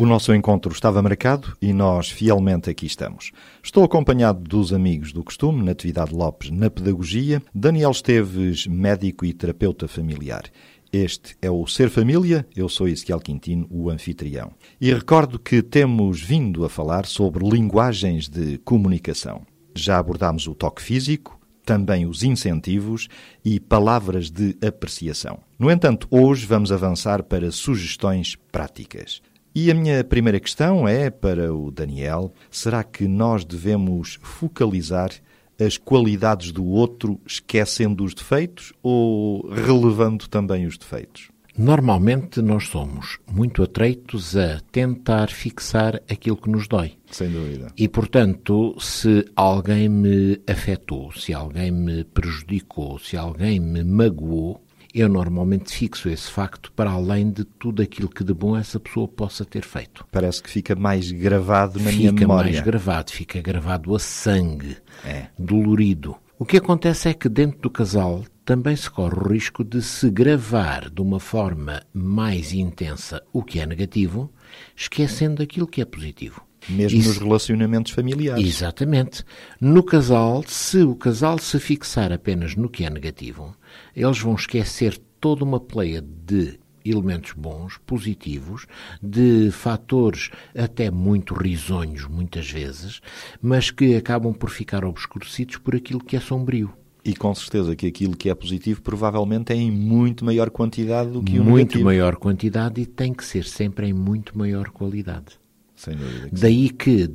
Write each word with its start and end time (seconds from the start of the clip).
O 0.00 0.06
nosso 0.06 0.34
encontro 0.34 0.72
estava 0.72 1.02
marcado 1.02 1.54
e 1.60 1.74
nós 1.74 2.08
fielmente 2.08 2.70
aqui 2.70 2.86
estamos. 2.86 3.32
Estou 3.62 3.84
acompanhado 3.84 4.40
dos 4.40 4.72
amigos 4.72 5.12
do 5.12 5.22
costume, 5.22 5.62
Natividade 5.62 6.14
Lopes 6.14 6.48
na 6.48 6.70
Pedagogia, 6.70 7.42
Daniel 7.54 7.90
Esteves, 7.90 8.66
médico 8.66 9.26
e 9.26 9.34
terapeuta 9.34 9.86
familiar. 9.86 10.44
Este 10.90 11.36
é 11.42 11.50
o 11.50 11.66
Ser 11.66 11.90
Família, 11.90 12.46
eu 12.56 12.66
sou 12.66 12.88
Ezequiel 12.88 13.20
Quintino, 13.20 13.66
o 13.68 13.90
anfitrião. 13.90 14.52
E 14.80 14.90
recordo 14.90 15.38
que 15.38 15.60
temos 15.60 16.18
vindo 16.18 16.64
a 16.64 16.70
falar 16.70 17.04
sobre 17.04 17.46
linguagens 17.46 18.26
de 18.26 18.56
comunicação. 18.64 19.42
Já 19.74 19.98
abordámos 19.98 20.46
o 20.46 20.54
toque 20.54 20.80
físico, 20.80 21.38
também 21.62 22.06
os 22.06 22.22
incentivos 22.22 23.06
e 23.44 23.60
palavras 23.60 24.30
de 24.30 24.56
apreciação. 24.66 25.40
No 25.58 25.70
entanto, 25.70 26.08
hoje 26.10 26.46
vamos 26.46 26.72
avançar 26.72 27.22
para 27.22 27.52
sugestões 27.52 28.34
práticas. 28.50 29.20
E 29.54 29.70
a 29.70 29.74
minha 29.74 30.04
primeira 30.04 30.38
questão 30.38 30.86
é 30.86 31.10
para 31.10 31.52
o 31.52 31.70
Daniel: 31.70 32.32
será 32.50 32.84
que 32.84 33.08
nós 33.08 33.44
devemos 33.44 34.18
focalizar 34.22 35.10
as 35.58 35.76
qualidades 35.76 36.52
do 36.52 36.64
outro 36.64 37.20
esquecendo 37.26 38.04
os 38.04 38.14
defeitos 38.14 38.72
ou 38.82 39.48
relevando 39.50 40.28
também 40.28 40.66
os 40.66 40.78
defeitos? 40.78 41.28
Normalmente 41.58 42.40
nós 42.40 42.68
somos 42.68 43.18
muito 43.30 43.62
atreitos 43.62 44.36
a 44.36 44.60
tentar 44.70 45.28
fixar 45.30 45.96
aquilo 46.08 46.36
que 46.36 46.48
nos 46.48 46.68
dói. 46.68 46.92
Sem 47.10 47.28
dúvida. 47.28 47.72
E, 47.76 47.88
portanto, 47.88 48.76
se 48.80 49.26
alguém 49.34 49.88
me 49.88 50.40
afetou, 50.48 51.12
se 51.12 51.34
alguém 51.34 51.70
me 51.70 52.04
prejudicou, 52.04 52.98
se 52.98 53.16
alguém 53.16 53.58
me 53.58 53.82
magoou, 53.82 54.64
eu 54.94 55.08
normalmente 55.08 55.72
fixo 55.72 56.08
esse 56.08 56.30
facto 56.30 56.72
para 56.72 56.90
além 56.90 57.30
de 57.30 57.44
tudo 57.44 57.82
aquilo 57.82 58.08
que 58.08 58.24
de 58.24 58.34
bom 58.34 58.56
essa 58.56 58.78
pessoa 58.80 59.06
possa 59.06 59.44
ter 59.44 59.64
feito. 59.64 60.06
Parece 60.10 60.42
que 60.42 60.50
fica 60.50 60.74
mais 60.74 61.10
gravado 61.10 61.78
na 61.78 61.90
fica 61.90 61.96
minha 61.98 62.12
memória. 62.12 62.50
Fica 62.52 62.56
mais 62.56 62.64
gravado, 62.64 63.10
fica 63.12 63.40
gravado 63.40 63.94
a 63.94 63.98
sangue, 63.98 64.76
É. 65.04 65.26
dolorido. 65.38 66.16
O 66.38 66.44
que 66.44 66.56
acontece 66.56 67.08
é 67.08 67.14
que 67.14 67.28
dentro 67.28 67.60
do 67.60 67.70
casal 67.70 68.24
também 68.44 68.74
se 68.74 68.90
corre 68.90 69.14
o 69.14 69.28
risco 69.28 69.62
de 69.62 69.82
se 69.82 70.10
gravar 70.10 70.88
de 70.90 71.00
uma 71.00 71.20
forma 71.20 71.82
mais 71.92 72.52
intensa 72.52 73.22
o 73.32 73.42
que 73.42 73.60
é 73.60 73.66
negativo, 73.66 74.32
esquecendo 74.74 75.42
aquilo 75.42 75.66
que 75.68 75.80
é 75.80 75.84
positivo. 75.84 76.42
Mesmo 76.68 76.98
Isso- 76.98 77.08
nos 77.08 77.18
relacionamentos 77.18 77.92
familiares. 77.92 78.46
Exatamente. 78.46 79.24
No 79.60 79.82
casal, 79.82 80.44
se 80.46 80.78
o 80.82 80.94
casal 80.94 81.38
se 81.38 81.58
fixar 81.58 82.12
apenas 82.12 82.54
no 82.54 82.68
que 82.68 82.84
é 82.84 82.90
negativo, 82.90 83.54
eles 83.96 84.18
vão 84.18 84.34
esquecer 84.34 84.98
toda 85.20 85.44
uma 85.44 85.58
pleia 85.60 86.02
de 86.02 86.58
elementos 86.84 87.32
bons, 87.32 87.78
positivos, 87.86 88.66
de 89.02 89.50
fatores 89.50 90.30
até 90.56 90.90
muito 90.90 91.34
risonhos, 91.34 92.06
muitas 92.06 92.50
vezes, 92.50 93.00
mas 93.40 93.70
que 93.70 93.94
acabam 93.96 94.32
por 94.32 94.48
ficar 94.50 94.84
obscurecidos 94.84 95.58
por 95.58 95.76
aquilo 95.76 96.02
que 96.02 96.16
é 96.16 96.20
sombrio. 96.20 96.72
E 97.04 97.14
com 97.14 97.34
certeza 97.34 97.74
que 97.74 97.86
aquilo 97.86 98.14
que 98.16 98.28
é 98.28 98.34
positivo 98.34 98.82
provavelmente 98.82 99.52
é 99.52 99.56
em 99.56 99.70
muito 99.70 100.24
maior 100.24 100.50
quantidade 100.50 101.10
do 101.10 101.22
que 101.22 101.38
o 101.38 101.44
muito 101.44 101.56
negativo. 101.58 101.84
maior 101.84 102.16
quantidade 102.16 102.80
e 102.80 102.86
tem 102.86 103.12
que 103.14 103.24
ser 103.24 103.44
sempre 103.44 103.86
em 103.88 103.92
muito 103.92 104.36
maior 104.36 104.68
qualidade. 104.70 105.39
Sem 105.80 105.96
dúvida. 105.96 106.28
Daí 106.30 106.68
que, 106.68 107.10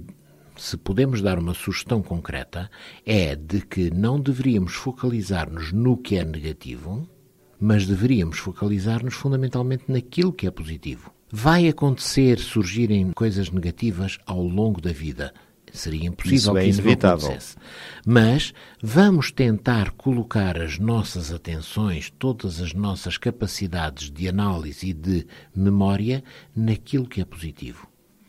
se 0.58 0.76
podemos 0.76 1.22
dar 1.22 1.38
uma 1.38 1.54
sugestão 1.54 2.02
concreta, 2.02 2.68
é 3.06 3.36
de 3.36 3.62
que 3.62 3.92
não 3.94 4.20
deveríamos 4.20 4.74
focalizar-nos 4.74 5.72
no 5.72 5.96
que 5.96 6.16
é 6.16 6.26
negativo, 6.26 7.08
mas 7.60 7.86
deveríamos 7.86 8.40
focalizar-nos 8.40 9.14
fundamentalmente 9.14 9.84
naquilo 9.88 10.34
que 10.34 10.48
é 10.48 10.52
positivo. 10.52 11.14
Vai 11.32 11.68
acontecer 11.68 12.40
surgirem 12.40 13.12
coisas 13.12 13.52
negativas 13.52 14.18
ao 14.26 14.42
longo 14.42 14.82
da 14.82 14.92
vida. 14.92 15.32
Seria 15.72 16.08
impossível 16.08 16.38
Isso 16.38 16.58
é 16.58 16.62
que 16.64 16.70
isso 16.70 16.82
não 16.82 16.86
inevitável. 16.88 17.26
acontecesse. 17.28 17.58
Mas 18.04 18.52
vamos 18.82 19.32
tentar 19.32 19.92
colocar 19.92 20.60
as 20.60 20.80
nossas 20.80 21.32
atenções, 21.32 22.12
todas 22.18 22.60
as 22.60 22.74
nossas 22.74 23.16
capacidades 23.16 24.10
de 24.10 24.28
análise 24.28 24.90
e 24.90 24.94
de 24.94 25.28
memória 25.56 26.24
naquilo 26.56 27.08
que 27.08 27.22
é 27.22 27.26
positivo 27.26 27.88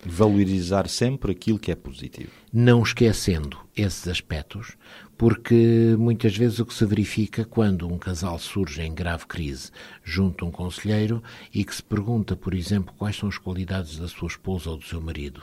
Valorizar 0.09 0.89
sempre 0.89 1.33
aquilo 1.33 1.59
que 1.59 1.73
é 1.73 1.75
positivo. 1.75 2.31
não 2.53 2.83
esquecendo 2.83 3.59
esses 3.77 4.09
aspectos, 4.09 4.77
porque 5.19 5.95
muitas 5.99 6.37
vezes 6.37 6.59
o 6.59 6.67
que 6.67 6.73
se 6.73 6.87
verifica 6.87 7.45
quando 7.45 7.87
um 7.87 7.99
casal 7.99 8.39
surge 8.39 8.83
em 8.83 8.95
grave 8.95 9.27
crise 9.27 9.71
junto 10.03 10.45
a 10.45 10.49
um 10.49 10.51
conselheiro 10.51 11.23
e 11.53 11.65
que 11.65 11.75
se 11.75 11.83
pergunta, 11.83 12.37
por 12.37 12.55
exemplo, 12.55 12.95
quais 12.97 13.17
são 13.17 13.29
as 13.29 13.37
qualidades 13.37 13.99
da 13.99 14.09
sua 14.09 14.29
esposa 14.29 14.71
ou 14.71 14.77
do 14.79 14.85
seu 14.85 15.01
marido. 15.01 15.43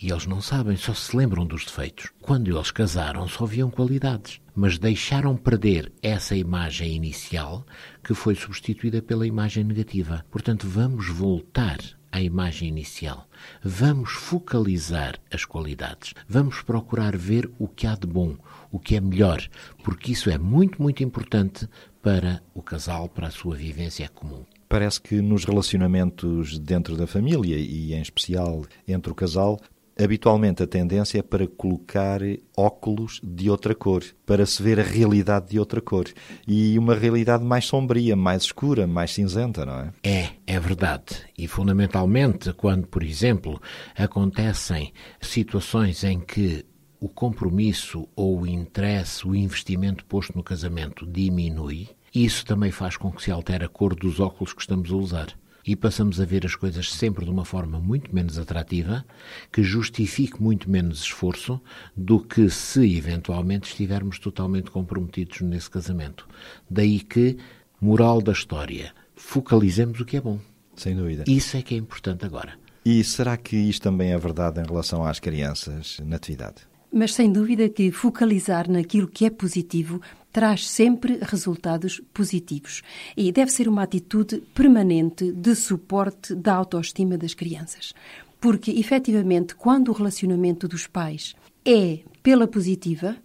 E 0.00 0.10
eles 0.10 0.26
não 0.26 0.40
sabem, 0.40 0.76
só 0.76 0.94
se 0.94 1.16
lembram 1.16 1.44
dos 1.44 1.64
defeitos. 1.64 2.10
Quando 2.20 2.48
eles 2.48 2.70
casaram, 2.70 3.26
só 3.26 3.44
viam 3.44 3.68
qualidades, 3.68 4.40
mas 4.54 4.78
deixaram 4.78 5.36
perder 5.36 5.90
essa 6.00 6.36
imagem 6.36 6.94
inicial 6.94 7.66
que 8.02 8.14
foi 8.14 8.36
substituída 8.36 9.02
pela 9.02 9.26
imagem 9.26 9.64
negativa. 9.64 10.24
Portanto, 10.30 10.68
vamos 10.68 11.08
voltar 11.08 11.78
à 12.10 12.20
imagem 12.20 12.68
inicial. 12.68 13.28
Vamos 13.62 14.10
focalizar 14.10 15.18
as 15.32 15.44
qualidades. 15.44 16.14
Vamos 16.28 16.62
procurar 16.62 17.16
ver 17.16 17.50
o 17.58 17.68
que 17.68 17.86
há 17.86 17.94
de 17.94 18.06
bom, 18.06 18.36
o 18.70 18.78
que 18.78 18.96
é 18.96 19.00
melhor, 19.00 19.46
porque 19.82 20.12
isso 20.12 20.30
é 20.30 20.38
muito, 20.38 20.80
muito 20.80 21.02
importante 21.02 21.68
para 22.02 22.42
o 22.54 22.62
casal, 22.62 23.08
para 23.08 23.28
a 23.28 23.30
sua 23.30 23.56
vivência 23.56 24.08
comum. 24.08 24.44
Parece 24.68 25.00
que 25.00 25.20
nos 25.22 25.44
relacionamentos 25.44 26.58
dentro 26.58 26.96
da 26.96 27.06
família 27.06 27.56
e 27.56 27.94
em 27.94 28.02
especial 28.02 28.64
entre 28.86 29.10
o 29.10 29.14
casal, 29.14 29.58
habitualmente 30.00 30.62
a 30.62 30.66
tendência 30.66 31.18
é 31.18 31.22
para 31.22 31.46
colocar 31.46 32.20
óculos 32.56 33.20
de 33.22 33.50
outra 33.50 33.74
cor, 33.74 34.04
para 34.24 34.46
se 34.46 34.62
ver 34.62 34.78
a 34.78 34.82
realidade 34.82 35.50
de 35.50 35.58
outra 35.58 35.80
cor. 35.80 36.06
E 36.46 36.78
uma 36.78 36.94
realidade 36.94 37.44
mais 37.44 37.64
sombria, 37.64 38.14
mais 38.14 38.44
escura, 38.44 38.86
mais 38.86 39.12
cinzenta, 39.12 39.66
não 39.66 39.80
é? 39.80 39.92
É, 40.02 40.28
é 40.46 40.60
verdade. 40.60 41.16
E 41.36 41.48
fundamentalmente 41.48 42.52
quando, 42.52 42.86
por 42.86 43.02
exemplo, 43.02 43.60
acontecem 43.96 44.92
situações 45.20 46.04
em 46.04 46.20
que 46.20 46.64
o 47.00 47.08
compromisso 47.08 48.08
ou 48.16 48.40
o 48.40 48.46
interesse, 48.46 49.26
o 49.26 49.34
investimento 49.34 50.04
posto 50.04 50.36
no 50.36 50.42
casamento 50.42 51.06
diminui, 51.06 51.88
isso 52.14 52.44
também 52.44 52.70
faz 52.70 52.96
com 52.96 53.12
que 53.12 53.22
se 53.22 53.30
altere 53.30 53.64
a 53.64 53.68
cor 53.68 53.94
dos 53.94 54.18
óculos 54.18 54.52
que 54.52 54.60
estamos 54.60 54.90
a 54.90 54.96
usar. 54.96 55.38
E 55.68 55.76
passamos 55.76 56.18
a 56.18 56.24
ver 56.24 56.46
as 56.46 56.56
coisas 56.56 56.90
sempre 56.90 57.26
de 57.26 57.30
uma 57.30 57.44
forma 57.44 57.78
muito 57.78 58.14
menos 58.14 58.38
atrativa, 58.38 59.04
que 59.52 59.62
justifique 59.62 60.42
muito 60.42 60.70
menos 60.70 61.02
esforço 61.02 61.60
do 61.94 62.20
que 62.20 62.48
se 62.48 62.96
eventualmente 62.96 63.68
estivermos 63.68 64.18
totalmente 64.18 64.70
comprometidos 64.70 65.42
nesse 65.42 65.68
casamento. 65.68 66.26
Daí 66.70 67.00
que, 67.00 67.36
moral 67.78 68.22
da 68.22 68.32
história, 68.32 68.94
focalizemos 69.14 70.00
o 70.00 70.06
que 70.06 70.16
é 70.16 70.22
bom. 70.22 70.40
Sem 70.74 70.96
dúvida. 70.96 71.24
Isso 71.26 71.58
é 71.58 71.60
que 71.60 71.74
é 71.74 71.76
importante 71.76 72.24
agora. 72.24 72.54
E 72.82 73.04
será 73.04 73.36
que 73.36 73.54
isto 73.54 73.82
também 73.82 74.12
é 74.12 74.18
verdade 74.18 74.62
em 74.62 74.64
relação 74.64 75.04
às 75.04 75.20
crianças 75.20 76.00
na 76.02 76.16
atividade? 76.16 76.62
Mas 76.92 77.14
sem 77.14 77.30
dúvida 77.30 77.68
que 77.68 77.90
focalizar 77.90 78.68
naquilo 78.70 79.08
que 79.08 79.26
é 79.26 79.30
positivo 79.30 80.00
traz 80.32 80.68
sempre 80.68 81.18
resultados 81.22 82.00
positivos. 82.14 82.82
E 83.16 83.30
deve 83.30 83.50
ser 83.50 83.68
uma 83.68 83.82
atitude 83.82 84.42
permanente 84.54 85.32
de 85.32 85.54
suporte 85.54 86.34
da 86.34 86.54
autoestima 86.54 87.18
das 87.18 87.34
crianças. 87.34 87.92
Porque, 88.40 88.70
efetivamente, 88.70 89.54
quando 89.54 89.88
o 89.88 89.92
relacionamento 89.92 90.68
dos 90.68 90.86
pais 90.86 91.34
é 91.64 92.00
pela 92.22 92.46
positiva, 92.46 93.16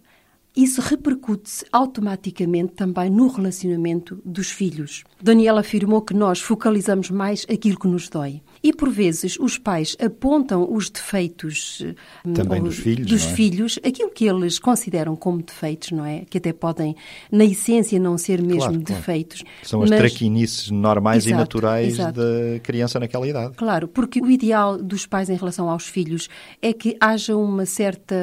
isso 0.56 0.80
repercute-se 0.80 1.64
automaticamente 1.72 2.72
também 2.74 3.10
no 3.10 3.26
relacionamento 3.28 4.20
dos 4.24 4.50
filhos. 4.50 5.02
Daniela 5.20 5.60
afirmou 5.60 6.00
que 6.02 6.14
nós 6.14 6.40
focalizamos 6.40 7.10
mais 7.10 7.44
aquilo 7.50 7.78
que 7.78 7.88
nos 7.88 8.08
dói. 8.08 8.40
E, 8.62 8.72
por 8.72 8.88
vezes, 8.88 9.36
os 9.38 9.58
pais 9.58 9.96
apontam 10.02 10.66
os 10.72 10.88
defeitos 10.88 11.82
eh, 11.84 11.94
Também 12.32 12.60
ou 12.60 12.68
dos 12.68 12.78
filhos, 12.78 13.06
dos 13.06 13.24
é? 13.26 13.34
filhos, 13.34 13.78
aquilo 13.84 14.10
que 14.10 14.24
eles 14.26 14.58
consideram 14.58 15.14
como 15.16 15.42
defeitos, 15.42 15.90
não 15.90 16.04
é? 16.04 16.24
Que 16.30 16.38
até 16.38 16.52
podem, 16.52 16.96
na 17.30 17.44
essência, 17.44 17.98
não 18.00 18.16
ser 18.16 18.40
mesmo 18.40 18.58
Claro, 18.60 18.80
claro. 18.82 18.84
defeitos. 19.00 19.44
São 19.62 19.82
as 19.82 19.90
mas- 19.90 19.98
traquinices 19.98 20.70
normais 20.70 21.24
e 21.26 21.28
Exato, 21.30 21.40
naturais 21.40 21.92
exato. 21.94 22.20
da 22.20 22.60
criança 22.60 22.98
naquela 23.00 23.28
idade. 23.28 23.54
Claro, 23.56 23.86
porque 23.88 24.20
o 24.20 24.30
ideal 24.30 24.78
dos 24.82 25.04
pais 25.04 25.28
em 25.28 25.36
relação 25.36 25.68
aos 25.68 25.86
filhos 25.86 26.28
é 26.62 26.72
que 26.72 26.96
haja 27.00 27.36
uma 27.36 27.66
certa 27.66 28.14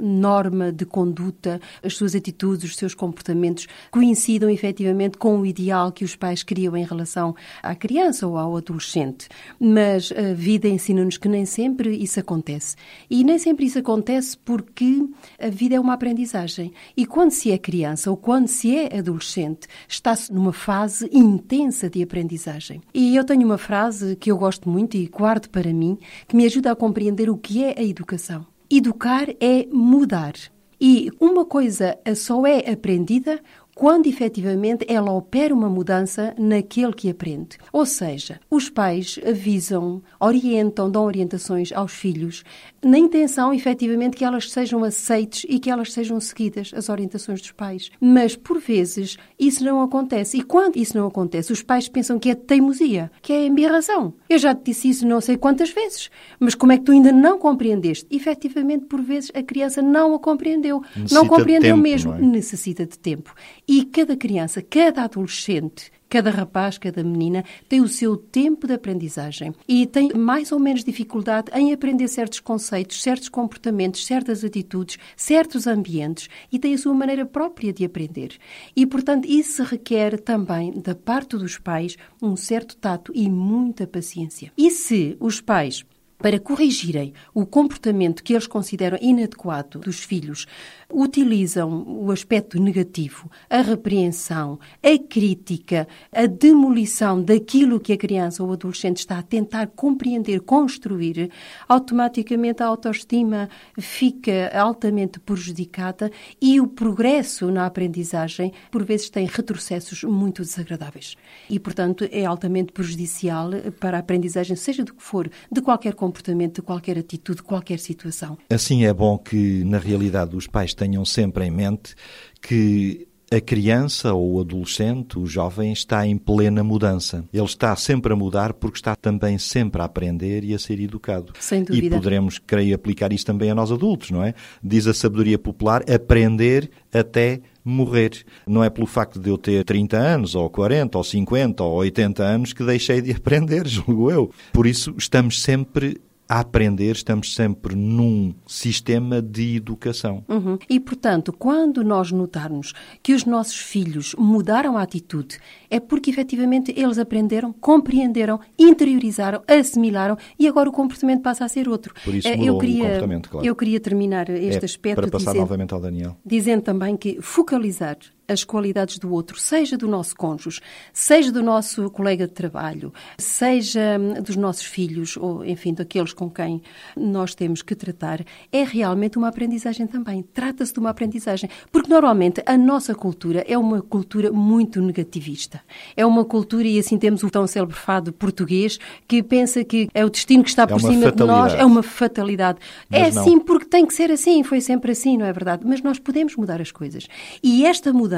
norma 0.00 0.72
de 0.72 0.84
conduta, 0.86 1.60
as 1.82 1.96
suas 1.96 2.14
atitudes, 2.14 2.70
os 2.70 2.76
seus 2.76 2.94
comportamentos 2.94 3.66
coincidam 3.90 4.50
efetivamente 4.50 5.18
com 5.18 5.38
o 5.38 5.46
ideal 5.46 5.92
que 5.92 6.04
os 6.04 6.16
pais 6.16 6.42
criam 6.42 6.76
em 6.76 6.84
relação 6.84 7.34
à 7.62 7.74
criança 7.74 8.26
ou 8.26 8.36
ao 8.36 8.56
adolescente. 8.56 9.28
Mas 9.58 10.12
a 10.12 10.34
vida 10.34 10.68
ensina-nos 10.68 11.16
que 11.16 11.28
nem 11.28 11.44
sempre 11.44 11.96
isso 11.96 12.20
acontece. 12.20 12.76
E 13.08 13.24
nem 13.24 13.38
sempre 13.38 13.66
isso 13.66 13.78
acontece 13.78 14.36
porque 14.38 15.06
a 15.38 15.48
vida 15.48 15.74
é 15.74 15.80
uma 15.80 15.94
aprendizagem. 15.94 16.72
E 16.96 17.06
quando 17.06 17.30
se 17.30 17.50
é 17.50 17.58
criança 17.58 18.10
ou 18.10 18.16
quando 18.16 18.48
se 18.48 18.76
é 18.76 18.98
adolescente, 18.98 19.66
está-se 19.88 20.32
numa 20.32 20.52
fase 20.52 21.08
intensa 21.12 21.88
de 21.88 22.02
aprendizagem. 22.02 22.80
E 22.92 23.16
eu 23.16 23.24
tenho 23.24 23.44
uma 23.44 23.58
frase 23.58 24.16
que 24.16 24.30
eu 24.30 24.36
gosto 24.36 24.68
muito 24.68 24.96
e 24.96 25.06
guardo 25.06 25.48
para 25.48 25.72
mim, 25.72 25.98
que 26.26 26.36
me 26.36 26.44
ajuda 26.44 26.72
a 26.72 26.76
compreender 26.76 27.30
o 27.30 27.36
que 27.36 27.62
é 27.62 27.74
a 27.78 27.82
educação. 27.82 28.46
Educar 28.70 29.28
é 29.40 29.66
mudar. 29.70 30.34
E 30.80 31.10
uma 31.20 31.44
coisa 31.44 31.98
só 32.14 32.46
é 32.46 32.70
aprendida 32.70 33.40
quando 33.74 34.06
efetivamente 34.06 34.86
ela 34.88 35.12
opera 35.12 35.52
uma 35.52 35.68
mudança 35.68 36.34
naquele 36.38 36.92
que 36.92 37.10
aprende. 37.10 37.58
Ou 37.72 37.84
seja, 37.84 38.40
os 38.48 38.70
pais 38.70 39.18
avisam, 39.26 40.02
orientam, 40.20 40.90
dão 40.90 41.04
orientações 41.04 41.72
aos 41.72 41.92
filhos, 41.92 42.44
na 42.84 42.98
intenção 42.98 43.52
efetivamente 43.52 44.16
que 44.16 44.24
elas 44.24 44.50
sejam 44.50 44.84
aceites 44.84 45.44
e 45.48 45.58
que 45.58 45.70
elas 45.70 45.92
sejam 45.92 46.18
seguidas, 46.20 46.72
as 46.74 46.88
orientações 46.88 47.40
dos 47.40 47.52
pais. 47.52 47.90
Mas, 48.00 48.36
por 48.36 48.60
vezes, 48.60 49.16
isso 49.38 49.64
não 49.64 49.80
acontece. 49.82 50.38
E 50.38 50.42
quando 50.42 50.76
isso 50.76 50.96
não 50.96 51.06
acontece, 51.06 51.52
os 51.52 51.62
pais 51.62 51.88
pensam 51.88 52.18
que 52.18 52.30
é 52.30 52.34
teimosia, 52.34 53.10
que 53.22 53.32
é 53.32 53.46
embirração. 53.46 54.14
Eu 54.28 54.38
já 54.38 54.54
te 54.54 54.64
disse 54.64 54.88
isso 54.88 55.06
não 55.06 55.20
sei 55.20 55.36
quantas 55.36 55.70
vezes, 55.70 56.10
mas 56.38 56.54
como 56.54 56.72
é 56.72 56.78
que 56.78 56.84
tu 56.84 56.92
ainda 56.92 57.12
não 57.12 57.38
compreendeste? 57.38 58.06
Efetivamente, 58.10 58.86
por 58.86 59.02
vezes, 59.02 59.30
a 59.34 59.42
criança 59.42 59.82
não 59.82 60.14
a 60.14 60.18
compreendeu. 60.18 60.82
Necessita 60.96 61.14
não 61.14 61.26
compreendeu 61.26 61.74
tempo, 61.74 61.82
mesmo. 61.82 62.12
não 62.12 62.18
é? 62.18 62.22
Necessita 62.22 62.86
de 62.86 62.98
tempo. 62.98 63.34
E 63.66 63.84
cada 63.84 64.16
criança, 64.16 64.62
cada 64.62 65.04
adolescente, 65.04 65.90
cada 66.08 66.30
rapaz, 66.30 66.78
cada 66.78 67.02
menina 67.02 67.44
tem 67.68 67.80
o 67.80 67.88
seu 67.88 68.16
tempo 68.16 68.66
de 68.66 68.74
aprendizagem 68.74 69.52
e 69.66 69.86
tem 69.86 70.12
mais 70.14 70.52
ou 70.52 70.58
menos 70.58 70.84
dificuldade 70.84 71.50
em 71.54 71.72
aprender 71.72 72.08
certos 72.08 72.40
conceitos, 72.40 73.02
certos 73.02 73.28
comportamentos, 73.28 74.06
certas 74.06 74.44
atitudes, 74.44 74.98
certos 75.16 75.66
ambientes 75.66 76.28
e 76.52 76.58
tem 76.58 76.74
a 76.74 76.78
sua 76.78 76.94
maneira 76.94 77.26
própria 77.26 77.72
de 77.72 77.84
aprender. 77.84 78.38
E, 78.76 78.86
portanto, 78.86 79.26
isso 79.26 79.62
requer 79.62 80.20
também, 80.20 80.72
da 80.72 80.94
parte 80.94 81.36
dos 81.36 81.58
pais, 81.58 81.96
um 82.22 82.36
certo 82.36 82.76
tato 82.76 83.12
e 83.14 83.28
muita 83.28 83.86
paciência. 83.86 84.52
E 84.56 84.70
se 84.70 85.16
os 85.20 85.40
pais 85.40 85.84
para 86.24 86.40
corrigirem 86.40 87.12
o 87.34 87.44
comportamento 87.44 88.24
que 88.24 88.32
eles 88.32 88.46
consideram 88.46 88.96
inadequado 89.02 89.78
dos 89.78 90.02
filhos, 90.02 90.46
utilizam 90.90 91.84
o 91.86 92.10
aspecto 92.10 92.58
negativo, 92.58 93.30
a 93.50 93.60
repreensão, 93.60 94.58
a 94.82 94.98
crítica, 95.06 95.86
a 96.10 96.24
demolição 96.24 97.22
daquilo 97.22 97.78
que 97.78 97.92
a 97.92 97.98
criança 97.98 98.42
ou 98.42 98.48
o 98.48 98.52
adolescente 98.54 99.00
está 99.00 99.18
a 99.18 99.22
tentar 99.22 99.66
compreender, 99.66 100.40
construir, 100.40 101.30
automaticamente 101.68 102.62
a 102.62 102.68
autoestima 102.68 103.50
fica 103.78 104.50
altamente 104.58 105.20
prejudicada 105.20 106.10
e 106.40 106.58
o 106.58 106.66
progresso 106.66 107.50
na 107.50 107.66
aprendizagem, 107.66 108.50
por 108.70 108.82
vezes, 108.82 109.10
tem 109.10 109.26
retrocessos 109.26 110.04
muito 110.04 110.40
desagradáveis. 110.40 111.16
E, 111.50 111.60
portanto, 111.60 112.08
é 112.10 112.24
altamente 112.24 112.72
prejudicial 112.72 113.50
para 113.78 113.98
a 113.98 114.00
aprendizagem, 114.00 114.56
seja 114.56 114.84
do 114.84 114.94
que 114.94 115.02
for, 115.02 115.30
de 115.52 115.60
qualquer 115.60 115.92
comportamento, 115.92 116.13
de 116.22 116.62
qualquer 116.62 116.98
atitude, 116.98 117.38
de 117.38 117.42
qualquer 117.42 117.78
situação. 117.78 118.38
Assim 118.50 118.84
é 118.84 118.92
bom 118.92 119.18
que, 119.18 119.64
na 119.64 119.78
realidade, 119.78 120.36
os 120.36 120.46
pais 120.46 120.74
tenham 120.74 121.04
sempre 121.04 121.44
em 121.44 121.50
mente 121.50 121.94
que 122.40 123.08
a 123.34 123.40
criança 123.40 124.14
ou 124.14 124.34
o 124.34 124.40
adolescente, 124.40 125.18
o 125.18 125.26
jovem, 125.26 125.72
está 125.72 126.06
em 126.06 126.16
plena 126.16 126.62
mudança. 126.62 127.24
Ele 127.32 127.44
está 127.44 127.74
sempre 127.74 128.12
a 128.12 128.16
mudar 128.16 128.52
porque 128.54 128.78
está 128.78 128.94
também 128.94 129.38
sempre 129.38 129.82
a 129.82 129.84
aprender 129.84 130.44
e 130.44 130.54
a 130.54 130.58
ser 130.58 130.78
educado. 130.80 131.32
Sem 131.40 131.64
dúvida. 131.64 131.86
E 131.86 131.90
poderemos, 131.90 132.38
creio, 132.38 132.74
aplicar 132.74 133.12
isto 133.12 133.26
também 133.26 133.50
a 133.50 133.54
nós 133.54 133.72
adultos, 133.72 134.10
não 134.10 134.22
é? 134.22 134.34
Diz 134.62 134.86
a 134.86 134.94
sabedoria 134.94 135.38
popular, 135.38 135.82
aprender 135.90 136.70
até 136.92 137.40
morrer. 137.64 138.24
Não 138.46 138.62
é 138.62 138.70
pelo 138.70 138.86
facto 138.86 139.18
de 139.18 139.30
eu 139.30 139.38
ter 139.38 139.64
30 139.64 139.96
anos, 139.96 140.34
ou 140.34 140.48
40, 140.48 140.96
ou 140.96 141.02
50, 141.02 141.62
ou 141.64 141.76
80 141.78 142.22
anos 142.22 142.52
que 142.52 142.64
deixei 142.64 143.00
de 143.00 143.10
aprender, 143.16 143.66
julgo 143.66 144.10
eu. 144.10 144.30
Por 144.52 144.66
isso, 144.66 144.94
estamos 144.96 145.42
sempre 145.42 146.00
a 146.28 146.40
aprender, 146.40 146.92
estamos 146.96 147.34
sempre 147.34 147.74
num 147.76 148.34
sistema 148.46 149.20
de 149.20 149.56
educação. 149.56 150.24
Uhum. 150.28 150.58
E, 150.70 150.80
portanto, 150.80 151.32
quando 151.32 151.84
nós 151.84 152.10
notarmos 152.10 152.72
que 153.02 153.12
os 153.12 153.24
nossos 153.26 153.56
filhos 153.56 154.14
mudaram 154.18 154.76
a 154.78 154.82
atitude, 154.82 155.38
é 155.70 155.78
porque 155.78 156.10
efetivamente 156.10 156.72
eles 156.76 156.98
aprenderam, 156.98 157.52
compreenderam, 157.52 158.40
interiorizaram, 158.58 159.42
assimilaram 159.46 160.16
e 160.38 160.48
agora 160.48 160.68
o 160.68 160.72
comportamento 160.72 161.20
passa 161.22 161.44
a 161.44 161.48
ser 161.48 161.68
outro. 161.68 161.94
Por 162.04 162.14
isso 162.14 162.26
Eh, 162.28 162.36
mudou 162.36 162.46
eu 162.46 162.56
o 162.56 162.60
queria, 162.60 162.82
comportamento, 162.84 163.28
claro. 163.30 163.46
Eu 163.46 163.54
queria 163.56 163.80
terminar 163.80 164.28
este 164.30 164.62
É 164.62 164.64
aspecto 164.64 165.00
para 165.02 165.10
passar 165.10 165.32
dizendo, 165.32 165.40
novamente 165.42 165.74
ao 165.74 165.80
Daniel. 165.80 166.16
dizendo 166.24 166.62
também 166.62 166.96
que 166.96 167.20
focalizar 167.20 167.96
as 168.26 168.42
qualidades 168.44 168.98
do 168.98 169.12
outro, 169.12 169.38
seja 169.38 169.76
do 169.76 169.86
nosso 169.86 170.16
cônjuge, 170.16 170.60
seja 170.92 171.30
do 171.30 171.42
nosso 171.42 171.90
colega 171.90 172.26
de 172.26 172.32
trabalho, 172.32 172.92
seja 173.18 173.98
hum, 173.98 174.22
dos 174.22 174.36
nossos 174.36 174.64
filhos, 174.64 175.16
ou 175.16 175.44
enfim, 175.44 175.74
daqueles 175.74 176.12
com 176.12 176.30
quem 176.30 176.62
nós 176.96 177.34
temos 177.34 177.62
que 177.62 177.74
tratar, 177.74 178.24
é 178.50 178.64
realmente 178.64 179.18
uma 179.18 179.28
aprendizagem 179.28 179.86
também. 179.86 180.22
Trata-se 180.22 180.72
de 180.72 180.78
uma 180.78 180.90
aprendizagem. 180.90 181.50
Porque 181.70 181.88
normalmente 181.88 182.42
a 182.46 182.56
nossa 182.56 182.94
cultura 182.94 183.44
é 183.46 183.58
uma 183.58 183.82
cultura 183.82 184.32
muito 184.32 184.80
negativista. 184.80 185.60
É 185.96 186.04
uma 186.06 186.24
cultura, 186.24 186.66
e 186.66 186.78
assim 186.78 186.98
temos 186.98 187.22
o 187.22 187.30
tão 187.30 187.46
célebre 187.46 187.76
fado 187.76 188.12
português, 188.12 188.78
que 189.06 189.22
pensa 189.22 189.62
que 189.64 189.88
é 189.92 190.04
o 190.04 190.10
destino 190.10 190.42
que 190.42 190.50
está 190.50 190.66
por 190.66 190.80
uma 190.80 190.90
cima 190.90 191.12
de 191.12 191.18
nós, 191.18 191.52
fatalidade. 191.52 191.60
é 191.60 191.64
uma 191.64 191.82
fatalidade. 191.82 192.58
é 192.90 193.00
Mas 193.00 193.14
não. 193.14 193.22
assim 193.22 193.38
porque 193.38 193.66
tem 193.66 193.84
que 193.84 193.92
ser 193.92 194.10
assim, 194.10 194.42
foi 194.42 194.60
sempre 194.60 194.92
assim, 194.92 195.18
não 195.18 195.26
é 195.26 195.32
verdade? 195.32 195.62
Mas 195.66 195.82
nós 195.82 195.98
podemos 195.98 196.34
mudar 196.36 196.60
as 196.60 196.72
coisas. 196.72 197.06
E 197.42 197.66
esta 197.66 197.92
mudança 197.92 198.13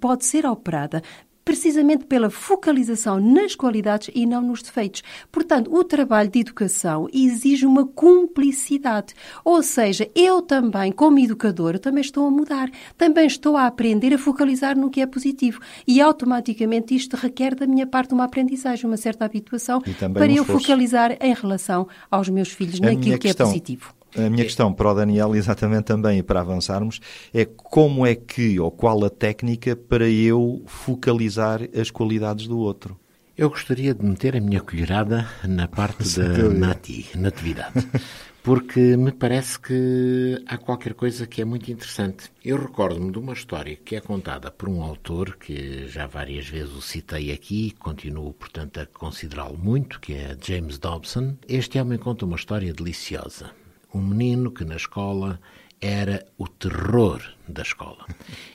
pode 0.00 0.24
ser 0.24 0.44
operada 0.46 1.02
precisamente 1.44 2.06
pela 2.06 2.28
focalização 2.28 3.20
nas 3.20 3.54
qualidades 3.54 4.10
e 4.12 4.26
não 4.26 4.42
nos 4.42 4.62
defeitos. 4.62 5.04
Portanto, 5.30 5.72
o 5.72 5.84
trabalho 5.84 6.28
de 6.28 6.40
educação 6.40 7.06
exige 7.12 7.64
uma 7.64 7.86
cumplicidade. 7.86 9.14
Ou 9.44 9.62
seja, 9.62 10.10
eu 10.12 10.42
também, 10.42 10.90
como 10.90 11.20
educadora, 11.20 11.78
também 11.78 12.00
estou 12.00 12.26
a 12.26 12.30
mudar, 12.32 12.68
também 12.98 13.28
estou 13.28 13.56
a 13.56 13.66
aprender 13.66 14.12
a 14.12 14.18
focalizar 14.18 14.76
no 14.76 14.90
que 14.90 15.00
é 15.00 15.06
positivo. 15.06 15.60
E 15.86 16.00
automaticamente 16.00 16.96
isto 16.96 17.16
requer 17.16 17.54
da 17.54 17.64
minha 17.64 17.86
parte 17.86 18.12
uma 18.12 18.24
aprendizagem, 18.24 18.84
uma 18.86 18.96
certa 18.96 19.24
habituação 19.24 19.80
para 20.12 20.26
um 20.32 20.34
eu 20.34 20.44
focalizar 20.44 21.16
em 21.20 21.32
relação 21.32 21.86
aos 22.10 22.28
meus 22.28 22.48
filhos 22.48 22.80
A 22.82 22.86
naquilo 22.86 23.18
que 23.20 23.28
questão- 23.28 23.46
é 23.46 23.50
positivo. 23.50 23.94
A 24.14 24.30
minha 24.30 24.44
questão 24.44 24.72
para 24.72 24.92
o 24.92 24.94
Daniel, 24.94 25.34
exatamente 25.36 25.84
também, 25.84 26.18
e 26.18 26.22
para 26.22 26.40
avançarmos, 26.40 27.00
é 27.32 27.44
como 27.44 28.06
é 28.06 28.14
que, 28.14 28.58
ou 28.60 28.70
qual 28.70 29.04
a 29.04 29.10
técnica 29.10 29.74
para 29.74 30.08
eu 30.08 30.62
focalizar 30.66 31.60
as 31.78 31.90
qualidades 31.90 32.46
do 32.46 32.58
outro? 32.58 32.98
Eu 33.36 33.50
gostaria 33.50 33.92
de 33.92 34.02
meter 34.02 34.34
a 34.34 34.40
minha 34.40 34.62
colherada 34.62 35.28
na 35.44 35.68
parte 35.68 36.04
da 36.16 36.48
nati, 36.48 37.06
natividade. 37.14 37.86
Porque 38.42 38.96
me 38.96 39.10
parece 39.10 39.58
que 39.58 40.40
há 40.46 40.56
qualquer 40.56 40.94
coisa 40.94 41.26
que 41.26 41.42
é 41.42 41.44
muito 41.44 41.70
interessante. 41.70 42.30
Eu 42.44 42.56
recordo-me 42.56 43.10
de 43.10 43.18
uma 43.18 43.32
história 43.32 43.74
que 43.74 43.96
é 43.96 44.00
contada 44.00 44.52
por 44.52 44.68
um 44.68 44.82
autor 44.82 45.36
que 45.36 45.88
já 45.88 46.06
várias 46.06 46.46
vezes 46.46 46.72
o 46.72 46.80
citei 46.80 47.32
aqui, 47.32 47.72
continuo, 47.72 48.32
portanto, 48.32 48.78
a 48.78 48.86
considerá-lo 48.86 49.58
muito, 49.58 49.98
que 49.98 50.14
é 50.14 50.36
James 50.40 50.78
Dobson. 50.78 51.34
Este 51.48 51.80
homem 51.80 51.98
conta 51.98 52.24
uma 52.24 52.36
história 52.36 52.72
deliciosa. 52.72 53.50
Um 53.96 54.02
menino 54.02 54.50
que 54.50 54.62
na 54.62 54.76
escola 54.76 55.40
era 55.80 56.26
o 56.36 56.46
terror 56.46 57.22
da 57.48 57.62
escola. 57.62 58.04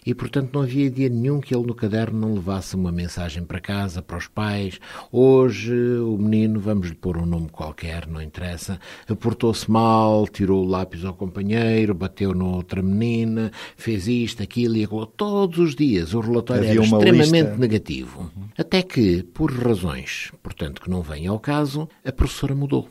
E, 0.06 0.14
portanto, 0.14 0.52
não 0.54 0.62
havia 0.62 0.90
dia 0.90 1.10
nenhum 1.10 1.40
que 1.40 1.56
ele 1.56 1.66
no 1.66 1.74
caderno 1.74 2.20
não 2.20 2.36
levasse 2.36 2.76
uma 2.76 2.92
mensagem 2.92 3.44
para 3.44 3.60
casa, 3.60 4.04
para 4.04 4.18
os 4.18 4.28
pais. 4.28 4.80
Hoje 5.12 5.74
o 5.74 6.16
menino, 6.16 6.60
vamos 6.60 6.90
lhe 6.90 6.96
pôr 6.96 7.18
um 7.18 7.26
nome 7.26 7.50
qualquer, 7.50 8.06
não 8.06 8.22
interessa, 8.22 8.80
portou-se 9.20 9.70
mal, 9.70 10.28
tirou 10.28 10.64
o 10.64 10.68
lápis 10.68 11.04
ao 11.04 11.16
companheiro, 11.16 11.96
bateu 11.96 12.36
noutra 12.36 12.84
menina, 12.84 13.52
fez 13.76 14.08
isto, 14.08 14.44
aquilo 14.44 14.76
e 14.76 14.84
aquilo. 14.84 15.08
Todos 15.08 15.58
os 15.58 15.76
dias 15.76 16.14
o 16.14 16.20
relatório 16.20 16.70
Havia 16.70 16.82
era 16.82 16.84
extremamente 16.84 17.48
lista. 17.48 17.58
Negativo. 17.58 18.32
Até 18.56 18.84
que, 18.84 19.24
por 19.24 19.52
razões, 19.52 20.32
portanto, 20.44 20.82
que 20.82 20.90
não 20.90 21.02
vêm 21.02 21.26
ao 21.26 21.40
caso, 21.40 21.90
a 22.06 22.12
professora 22.12 22.54
mudou. 22.54 22.88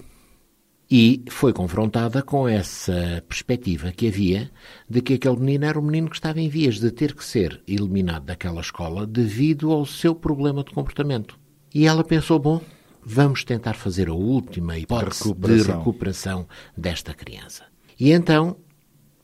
E 0.91 1.23
foi 1.29 1.53
confrontada 1.53 2.21
com 2.21 2.49
essa 2.49 3.23
perspectiva 3.29 3.93
que 3.93 4.09
havia 4.09 4.51
de 4.89 5.01
que 5.01 5.15
aquele 5.15 5.37
menino 5.37 5.65
era 5.65 5.79
um 5.79 5.83
menino 5.83 6.11
que 6.11 6.17
estava 6.17 6.41
em 6.41 6.49
vias 6.49 6.81
de 6.81 6.91
ter 6.91 7.15
que 7.15 7.25
ser 7.25 7.63
eliminado 7.69 8.25
daquela 8.25 8.61
escola 8.61 9.07
devido 9.07 9.71
ao 9.71 9.87
seu 9.87 10.17
problema 10.17 10.65
de 10.65 10.73
comportamento. 10.73 11.39
E 11.73 11.87
ela 11.87 12.03
pensou: 12.03 12.41
bom, 12.41 12.61
vamos 13.05 13.45
tentar 13.45 13.75
fazer 13.75 14.09
a 14.09 14.15
última 14.15 14.79
hipótese 14.79 15.23
de 15.23 15.29
Recuperação. 15.29 15.79
recuperação 15.79 16.49
desta 16.77 17.15
criança. 17.15 17.65
E 17.99 18.11
então 18.11 18.57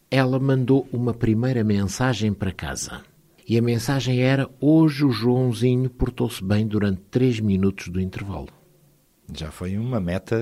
ela 0.08 0.38
mandou 0.38 0.88
uma 0.92 1.12
primeira 1.12 1.64
mensagem 1.64 2.32
para 2.32 2.52
casa. 2.52 3.02
E 3.48 3.58
a 3.58 3.62
mensagem 3.62 4.20
era: 4.20 4.48
Hoje 4.60 5.04
o 5.04 5.10
Joãozinho 5.10 5.90
portou-se 5.90 6.44
bem 6.44 6.64
durante 6.64 7.00
três 7.10 7.40
minutos 7.40 7.88
do 7.88 8.00
intervalo. 8.00 8.50
Já 9.34 9.50
foi 9.50 9.76
uma 9.76 10.00
meta 10.00 10.36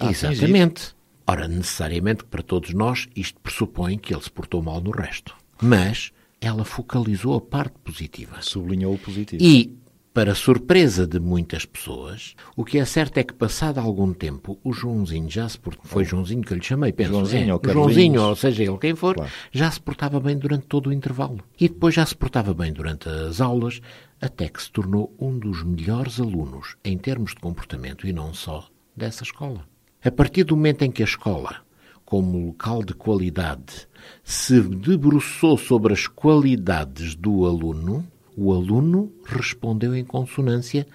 a 0.00 0.10
Exatamente. 0.10 0.94
Ora, 1.26 1.46
necessariamente 1.46 2.24
para 2.24 2.42
todos 2.42 2.72
nós, 2.74 3.08
isto 3.14 3.38
pressupõe 3.40 3.96
que 3.98 4.12
ele 4.12 4.22
se 4.22 4.30
portou 4.30 4.62
mal 4.62 4.80
no 4.80 4.90
resto. 4.90 5.36
Mas 5.62 6.10
ela 6.40 6.64
focalizou 6.64 7.36
a 7.36 7.40
parte 7.40 7.74
positiva. 7.84 8.36
Sublinhou 8.40 8.94
o 8.94 8.98
positivo. 8.98 9.42
E, 9.42 9.78
para 10.12 10.34
surpresa 10.34 11.06
de 11.06 11.20
muitas 11.20 11.64
pessoas, 11.64 12.34
o 12.56 12.64
que 12.64 12.78
é 12.78 12.84
certo 12.84 13.18
é 13.18 13.22
que, 13.22 13.32
passado 13.32 13.78
algum 13.78 14.12
tempo, 14.12 14.58
o 14.64 14.72
Joãozinho 14.72 15.30
já 15.30 15.48
se 15.48 15.56
portou. 15.58 15.84
Foi 15.84 16.04
Joãozinho 16.04 16.42
que 16.42 16.52
eu 16.52 16.56
lhe 16.56 16.64
chamei, 16.64 16.92
penso. 16.92 17.10
Joãozinho 17.12 17.50
é, 17.50 17.54
ou 17.54 17.60
Joãozinho, 17.72 18.22
ou 18.22 18.34
seja 18.34 18.64
ele 18.64 18.78
quem 18.78 18.96
for, 18.96 19.14
Claro. 19.14 19.30
já 19.52 19.70
se 19.70 19.80
portava 19.80 20.18
bem 20.18 20.36
durante 20.36 20.66
todo 20.66 20.88
o 20.88 20.92
intervalo. 20.92 21.38
E 21.60 21.68
depois 21.68 21.94
já 21.94 22.04
se 22.04 22.16
portava 22.16 22.52
bem 22.52 22.72
durante 22.72 23.08
as 23.08 23.40
aulas, 23.40 23.80
até 24.20 24.48
que 24.48 24.62
se 24.62 24.70
tornou 24.70 25.14
um 25.18 25.38
dos 25.38 25.62
melhores 25.62 26.20
alunos, 26.20 26.76
em 26.84 26.98
termos 26.98 27.30
de 27.30 27.40
comportamento 27.40 28.06
e 28.06 28.12
não 28.12 28.34
só, 28.34 28.68
dessa 28.96 29.22
escola. 29.22 29.64
A 30.04 30.10
partir 30.10 30.44
do 30.44 30.56
momento 30.56 30.82
em 30.82 30.90
que 30.90 31.02
a 31.02 31.06
escola, 31.06 31.62
como 32.04 32.46
local 32.46 32.82
de 32.82 32.94
qualidade, 32.94 33.88
se 34.22 34.60
debruçou 34.60 35.56
sobre 35.56 35.92
as 35.92 36.06
qualidades 36.06 37.14
do 37.14 37.46
aluno, 37.46 38.06
o 38.36 38.52
aluno 38.52 39.12
respondeu 39.24 39.94
em 39.94 40.04
consonância, 40.04 40.86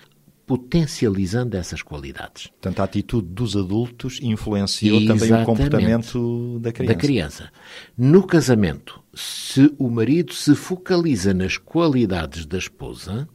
potencializando 0.46 1.58
essas 1.58 1.82
qualidades. 1.82 2.48
Portanto, 2.48 2.80
a 2.80 2.84
atitude 2.84 3.28
dos 3.28 3.58
adultos 3.58 4.20
influenciou 4.22 5.00
também 5.00 5.14
o 5.14 5.16
Exatamente. 5.16 5.46
comportamento 5.46 6.60
da 6.60 6.72
criança. 6.72 6.94
Da 6.94 7.00
criança. 7.00 7.52
No 7.98 8.26
casamento, 8.26 9.02
se 9.14 9.74
o 9.80 9.90
marido 9.90 10.34
se 10.34 10.54
focaliza 10.54 11.34
nas 11.34 11.58
qualidades 11.58 12.46
da 12.46 12.58
esposa, 12.58 13.28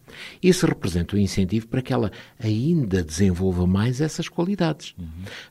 isso 0.42 0.66
representa 0.66 1.16
um 1.16 1.18
incentivo 1.18 1.66
para 1.66 1.82
que 1.82 1.92
ela 1.92 2.12
ainda 2.38 3.02
desenvolva 3.02 3.66
mais 3.66 4.00
essas 4.00 4.28
qualidades. 4.28 4.94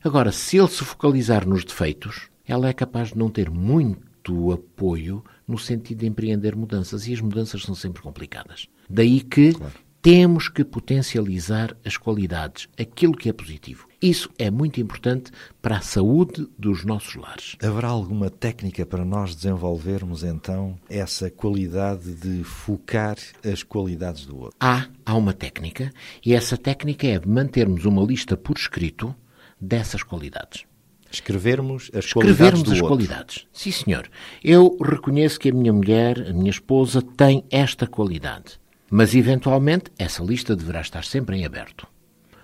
Agora, 0.02 0.32
se 0.32 0.56
ele 0.56 0.68
se 0.68 0.84
focalizar 0.84 1.46
nos 1.46 1.64
defeitos, 1.64 2.28
ela 2.46 2.68
é 2.68 2.72
capaz 2.72 3.08
de 3.10 3.18
não 3.18 3.28
ter 3.28 3.50
muito 3.50 4.50
apoio 4.50 5.22
no 5.46 5.58
sentido 5.58 5.98
de 5.98 6.06
empreender 6.06 6.56
mudanças. 6.56 7.06
E 7.06 7.12
as 7.12 7.20
mudanças 7.20 7.62
são 7.62 7.74
sempre 7.74 8.00
complicadas. 8.00 8.66
Daí 8.88 9.20
que 9.20 9.54
temos 10.02 10.48
que 10.48 10.64
potencializar 10.64 11.76
as 11.84 11.96
qualidades, 11.96 12.68
aquilo 12.78 13.16
que 13.16 13.28
é 13.28 13.32
positivo. 13.32 13.86
Isso 14.00 14.30
é 14.38 14.50
muito 14.50 14.80
importante 14.80 15.30
para 15.60 15.76
a 15.76 15.80
saúde 15.82 16.48
dos 16.58 16.84
nossos 16.84 17.16
lares. 17.16 17.56
Haverá 17.62 17.88
alguma 17.88 18.30
técnica 18.30 18.86
para 18.86 19.04
nós 19.04 19.34
desenvolvermos 19.34 20.24
então 20.24 20.78
essa 20.88 21.30
qualidade 21.30 22.14
de 22.14 22.42
focar 22.44 23.16
as 23.44 23.62
qualidades 23.62 24.24
do 24.24 24.38
outro? 24.38 24.56
Há, 24.58 24.86
há 25.04 25.14
uma 25.14 25.34
técnica, 25.34 25.92
e 26.24 26.34
essa 26.34 26.56
técnica 26.56 27.06
é 27.06 27.20
mantermos 27.26 27.84
uma 27.84 28.02
lista 28.02 28.38
por 28.38 28.56
escrito 28.56 29.14
dessas 29.60 30.02
qualidades. 30.02 30.64
Escrevermos 31.12 31.90
as 31.92 32.10
qualidades 32.10 32.40
Escrevermos 32.40 32.62
do 32.62 32.72
as 32.72 32.80
outro. 32.80 32.96
qualidades. 32.96 33.46
Sim, 33.52 33.70
senhor. 33.72 34.08
Eu 34.42 34.78
reconheço 34.80 35.40
que 35.40 35.50
a 35.50 35.52
minha 35.52 35.72
mulher, 35.72 36.28
a 36.28 36.32
minha 36.32 36.50
esposa, 36.50 37.02
tem 37.02 37.44
esta 37.50 37.86
qualidade. 37.86 38.60
Mas, 38.90 39.14
eventualmente, 39.14 39.92
essa 39.98 40.22
lista 40.22 40.56
deverá 40.56 40.80
estar 40.80 41.04
sempre 41.04 41.36
em 41.36 41.44
aberto. 41.44 41.86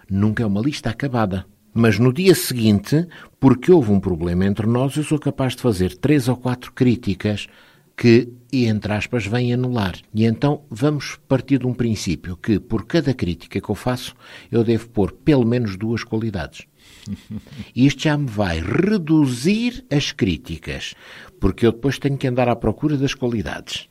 Nunca 0.09 0.43
é 0.43 0.47
uma 0.47 0.61
lista 0.61 0.91
acabada. 0.91 1.45
Mas 1.75 1.99
no 1.99 2.13
dia 2.13 2.35
seguinte, 2.35 3.07
porque 3.39 3.71
houve 3.71 3.91
um 3.91 4.01
problema 4.01 4.47
entre 4.47 4.67
nós, 4.67 4.97
eu 4.97 5.03
sou 5.03 5.19
capaz 5.19 5.57
de 5.57 5.63
fazer 5.63 5.97
três 5.97 6.29
ou 6.29 6.37
quatro 6.37 6.73
críticas 6.73 7.49
que, 7.97 8.29
entre 8.53 8.93
aspas, 8.93 9.27
vêm 9.27 9.53
anular. 9.53 9.97
E 10.15 10.25
então 10.25 10.63
vamos 10.71 11.19
partir 11.27 11.59
de 11.59 11.67
um 11.67 11.75
princípio 11.75 12.37
que, 12.37 12.61
por 12.61 12.87
cada 12.87 13.13
crítica 13.13 13.61
que 13.61 13.69
eu 13.69 13.75
faço, 13.75 14.15
eu 14.51 14.63
devo 14.63 14.89
pôr 14.89 15.13
pelo 15.13 15.45
menos 15.45 15.77
duas 15.77 16.05
qualidades. 16.05 16.67
Isto 17.75 18.05
já 18.05 18.17
me 18.17 18.27
vai 18.27 18.61
reduzir 18.61 19.85
as 19.91 20.13
críticas, 20.13 20.95
porque 21.41 21.67
eu 21.67 21.73
depois 21.73 21.99
tenho 21.99 22.17
que 22.17 22.27
andar 22.27 22.49
à 22.49 22.57
procura 22.57 22.97
das 22.97 23.15
qualidades. 23.15 23.89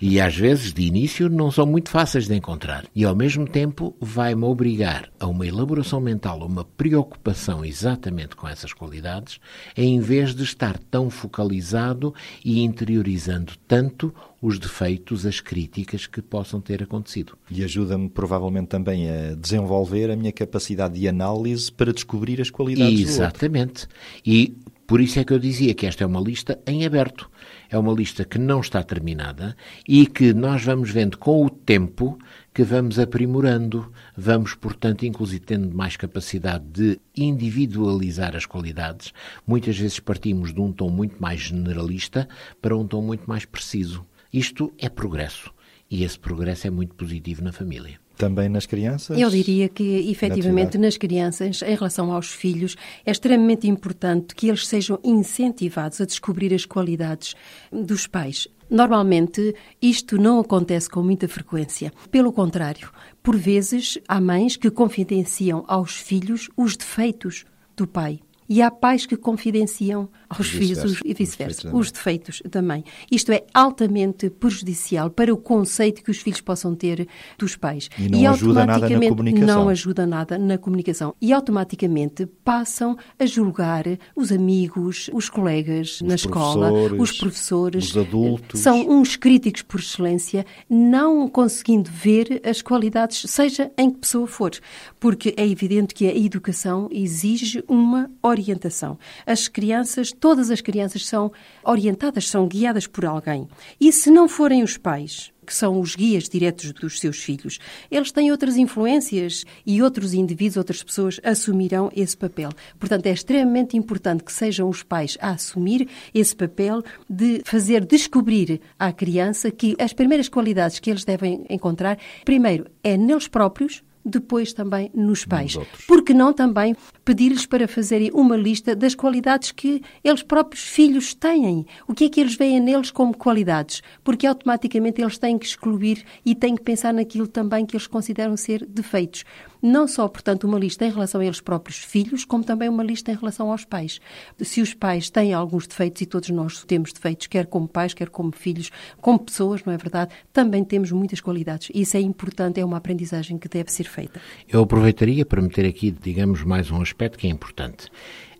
E 0.00 0.20
às 0.20 0.36
vezes, 0.36 0.72
de 0.72 0.82
início, 0.82 1.28
não 1.28 1.50
são 1.50 1.66
muito 1.66 1.90
fáceis 1.90 2.26
de 2.26 2.34
encontrar. 2.34 2.84
E 2.94 3.04
ao 3.04 3.14
mesmo 3.14 3.46
tempo, 3.46 3.94
vai-me 4.00 4.44
obrigar 4.44 5.10
a 5.18 5.26
uma 5.26 5.46
elaboração 5.46 6.00
mental, 6.00 6.42
a 6.42 6.46
uma 6.46 6.64
preocupação 6.64 7.64
exatamente 7.64 8.36
com 8.36 8.48
essas 8.48 8.72
qualidades, 8.72 9.38
em 9.76 10.00
vez 10.00 10.34
de 10.34 10.42
estar 10.42 10.78
tão 10.78 11.10
focalizado 11.10 12.14
e 12.44 12.62
interiorizando 12.62 13.52
tanto 13.66 14.12
os 14.40 14.58
defeitos, 14.58 15.26
as 15.26 15.40
críticas 15.40 16.06
que 16.06 16.22
possam 16.22 16.60
ter 16.60 16.82
acontecido. 16.82 17.36
E 17.50 17.64
ajuda-me 17.64 18.08
provavelmente 18.08 18.68
também 18.68 19.10
a 19.10 19.34
desenvolver 19.34 20.10
a 20.10 20.16
minha 20.16 20.32
capacidade 20.32 20.98
de 20.98 21.08
análise 21.08 21.70
para 21.72 21.92
descobrir 21.92 22.40
as 22.40 22.50
qualidades 22.50 22.94
do 22.94 23.00
outro. 23.00 23.12
Exatamente. 23.12 23.88
E 24.24 24.56
por 24.88 25.02
isso 25.02 25.20
é 25.20 25.24
que 25.24 25.34
eu 25.34 25.38
dizia 25.38 25.74
que 25.74 25.84
esta 25.84 26.02
é 26.02 26.06
uma 26.06 26.18
lista 26.18 26.58
em 26.66 26.86
aberto. 26.86 27.30
É 27.68 27.76
uma 27.76 27.92
lista 27.92 28.24
que 28.24 28.38
não 28.38 28.60
está 28.60 28.82
terminada 28.82 29.54
e 29.86 30.06
que 30.06 30.32
nós 30.32 30.64
vamos 30.64 30.90
vendo 30.90 31.18
com 31.18 31.44
o 31.44 31.50
tempo 31.50 32.18
que 32.54 32.64
vamos 32.64 32.98
aprimorando, 32.98 33.92
vamos, 34.16 34.54
portanto, 34.54 35.04
inclusive 35.04 35.44
tendo 35.44 35.76
mais 35.76 35.94
capacidade 35.94 36.64
de 36.72 36.98
individualizar 37.14 38.34
as 38.34 38.46
qualidades. 38.46 39.12
Muitas 39.46 39.78
vezes 39.78 40.00
partimos 40.00 40.54
de 40.54 40.60
um 40.62 40.72
tom 40.72 40.88
muito 40.88 41.20
mais 41.20 41.40
generalista 41.40 42.26
para 42.62 42.74
um 42.74 42.86
tom 42.86 43.02
muito 43.02 43.28
mais 43.28 43.44
preciso. 43.44 44.06
Isto 44.32 44.72
é 44.78 44.88
progresso. 44.88 45.52
E 45.90 46.02
esse 46.02 46.18
progresso 46.18 46.66
é 46.66 46.70
muito 46.70 46.94
positivo 46.94 47.44
na 47.44 47.52
família. 47.52 48.07
Também 48.18 48.48
nas 48.48 48.66
crianças? 48.66 49.16
Eu 49.16 49.30
diria 49.30 49.68
que, 49.68 50.10
efetivamente, 50.10 50.76
nas 50.76 50.96
crianças, 50.96 51.62
em 51.62 51.74
relação 51.74 52.12
aos 52.12 52.30
filhos, 52.32 52.76
é 53.06 53.12
extremamente 53.12 53.68
importante 53.68 54.34
que 54.34 54.48
eles 54.48 54.66
sejam 54.66 54.98
incentivados 55.04 56.00
a 56.00 56.04
descobrir 56.04 56.52
as 56.52 56.66
qualidades 56.66 57.34
dos 57.72 58.08
pais. 58.08 58.48
Normalmente, 58.68 59.54
isto 59.80 60.18
não 60.18 60.40
acontece 60.40 60.90
com 60.90 61.02
muita 61.02 61.26
frequência. 61.26 61.90
Pelo 62.10 62.32
contrário, 62.32 62.90
por 63.22 63.36
vezes, 63.36 63.98
há 64.06 64.20
mães 64.20 64.56
que 64.56 64.70
confidenciam 64.70 65.64
aos 65.66 65.94
filhos 65.96 66.50
os 66.56 66.76
defeitos 66.76 67.46
do 67.76 67.86
pai. 67.86 68.20
E 68.48 68.62
há 68.62 68.70
pais 68.70 69.04
que 69.04 69.16
confidenciam 69.16 70.08
aos 70.28 70.46
E 70.46 70.50
filhos 70.50 70.78
os- 70.84 71.00
e 71.04 71.12
Os 71.12 71.18
vice-versa, 71.18 71.74
os 71.74 71.90
defeitos 71.92 72.42
também. 72.50 72.82
Isto 73.10 73.30
é 73.32 73.44
altamente 73.52 74.30
prejudicial 74.30 75.10
para 75.10 75.32
o 75.32 75.36
conceito 75.36 76.02
que 76.02 76.10
os 76.10 76.18
filhos 76.18 76.40
possam 76.40 76.74
ter 76.74 77.06
dos 77.38 77.56
pais. 77.56 77.88
E 77.98 78.08
não 78.08 78.30
ajuda 78.30 78.64
nada 78.66 78.88
na 78.88 79.08
comunicação. 79.08 79.46
Não 79.46 79.68
ajuda 79.68 80.06
nada 80.06 80.38
na 80.38 80.56
comunicação. 80.58 81.14
E 81.20 81.32
automaticamente 81.32 82.26
passam 82.44 82.96
a 83.18 83.26
julgar 83.26 83.84
os 84.16 84.32
amigos, 84.32 85.10
os 85.12 85.28
colegas 85.28 86.00
na 86.02 86.14
escola, 86.14 86.70
os 86.98 87.12
professores. 87.12 87.90
os 87.90 87.96
adultos. 87.96 88.60
São 88.60 88.88
uns 88.88 89.16
críticos 89.16 89.62
por 89.62 89.80
excelência, 89.80 90.44
não 90.68 91.28
conseguindo 91.28 91.90
ver 91.90 92.40
as 92.44 92.62
qualidades, 92.62 93.30
seja 93.30 93.70
em 93.76 93.90
que 93.90 93.98
pessoa 93.98 94.26
for. 94.26 94.52
Porque 95.00 95.34
é 95.36 95.46
evidente 95.46 95.94
que 95.94 96.06
a 96.06 96.16
educação 96.16 96.88
exige 96.90 97.62
uma 97.68 98.10
orientação. 98.22 98.98
As 99.26 99.48
crianças, 99.48 100.12
todas 100.12 100.50
as 100.50 100.60
crianças 100.60 101.06
são 101.06 101.32
orientadas, 101.64 102.28
são 102.28 102.46
guiadas 102.46 102.86
por 102.86 103.04
alguém. 103.04 103.48
E 103.80 103.92
se 103.92 104.10
não 104.10 104.28
forem 104.28 104.62
os 104.62 104.76
pais, 104.76 105.32
que 105.48 105.54
são 105.54 105.80
os 105.80 105.96
guias 105.96 106.28
diretos 106.28 106.72
dos 106.72 107.00
seus 107.00 107.16
filhos, 107.22 107.58
eles 107.90 108.12
têm 108.12 108.30
outras 108.30 108.58
influências 108.58 109.44
e 109.64 109.80
outros 109.80 110.12
indivíduos, 110.12 110.58
outras 110.58 110.82
pessoas 110.82 111.18
assumirão 111.24 111.90
esse 111.96 112.14
papel. 112.14 112.50
Portanto, 112.78 113.06
é 113.06 113.12
extremamente 113.12 113.74
importante 113.74 114.22
que 114.22 114.32
sejam 114.32 114.68
os 114.68 114.82
pais 114.82 115.16
a 115.20 115.30
assumir 115.30 115.88
esse 116.14 116.36
papel 116.36 116.82
de 117.08 117.40
fazer 117.46 117.86
descobrir 117.86 118.60
à 118.78 118.92
criança 118.92 119.50
que 119.50 119.74
as 119.78 119.94
primeiras 119.94 120.28
qualidades 120.28 120.78
que 120.78 120.90
eles 120.90 121.04
devem 121.04 121.46
encontrar, 121.48 121.98
primeiro, 122.26 122.66
é 122.84 122.96
neles 122.98 123.26
próprios, 123.26 123.82
depois 124.08 124.52
também 124.52 124.90
nos 124.94 125.24
pais. 125.24 125.56
Porque 125.86 126.14
não 126.14 126.32
também 126.32 126.74
pedir-lhes 127.04 127.46
para 127.46 127.68
fazerem 127.68 128.10
uma 128.12 128.36
lista 128.36 128.74
das 128.74 128.94
qualidades 128.94 129.52
que 129.52 129.82
eles 130.02 130.22
próprios 130.22 130.64
filhos 130.64 131.14
têm? 131.14 131.66
O 131.86 131.94
que 131.94 132.04
é 132.04 132.08
que 132.08 132.20
eles 132.20 132.34
veem 132.34 132.60
neles 132.60 132.90
como 132.90 133.16
qualidades? 133.16 133.82
Porque 134.02 134.26
automaticamente 134.26 135.00
eles 135.00 135.18
têm 135.18 135.38
que 135.38 135.46
excluir 135.46 136.04
e 136.24 136.34
têm 136.34 136.56
que 136.56 136.62
pensar 136.62 136.92
naquilo 136.92 137.28
também 137.28 137.66
que 137.66 137.76
eles 137.76 137.86
consideram 137.86 138.36
ser 138.36 138.64
defeitos. 138.66 139.24
Não 139.62 139.88
só, 139.88 140.06
portanto, 140.08 140.44
uma 140.44 140.58
lista 140.58 140.84
em 140.84 140.90
relação 140.90 141.20
a 141.20 141.24
eles 141.24 141.40
próprios 141.40 141.78
filhos, 141.78 142.24
como 142.24 142.44
também 142.44 142.68
uma 142.68 142.82
lista 142.82 143.10
em 143.10 143.16
relação 143.16 143.50
aos 143.50 143.64
pais. 143.64 144.00
Se 144.40 144.60
os 144.60 144.74
pais 144.74 145.10
têm 145.10 145.32
alguns 145.34 145.66
defeitos, 145.66 146.02
e 146.02 146.06
todos 146.06 146.30
nós 146.30 146.64
temos 146.64 146.92
defeitos, 146.92 147.26
quer 147.26 147.46
como 147.46 147.66
pais, 147.66 147.94
quer 147.94 148.08
como 148.08 148.32
filhos, 148.32 148.70
como 149.00 149.18
pessoas, 149.18 149.64
não 149.64 149.72
é 149.72 149.76
verdade? 149.76 150.14
Também 150.32 150.64
temos 150.64 150.92
muitas 150.92 151.20
qualidades. 151.20 151.70
Isso 151.74 151.96
é 151.96 152.00
importante, 152.00 152.60
é 152.60 152.64
uma 152.64 152.76
aprendizagem 152.76 153.38
que 153.38 153.48
deve 153.48 153.72
ser 153.72 153.84
feita. 153.84 154.20
Eu 154.48 154.62
aproveitaria 154.62 155.24
para 155.26 155.42
meter 155.42 155.66
aqui, 155.66 155.90
digamos, 155.90 156.42
mais 156.42 156.70
um 156.70 156.80
aspecto 156.80 157.18
que 157.18 157.26
é 157.26 157.30
importante. 157.30 157.88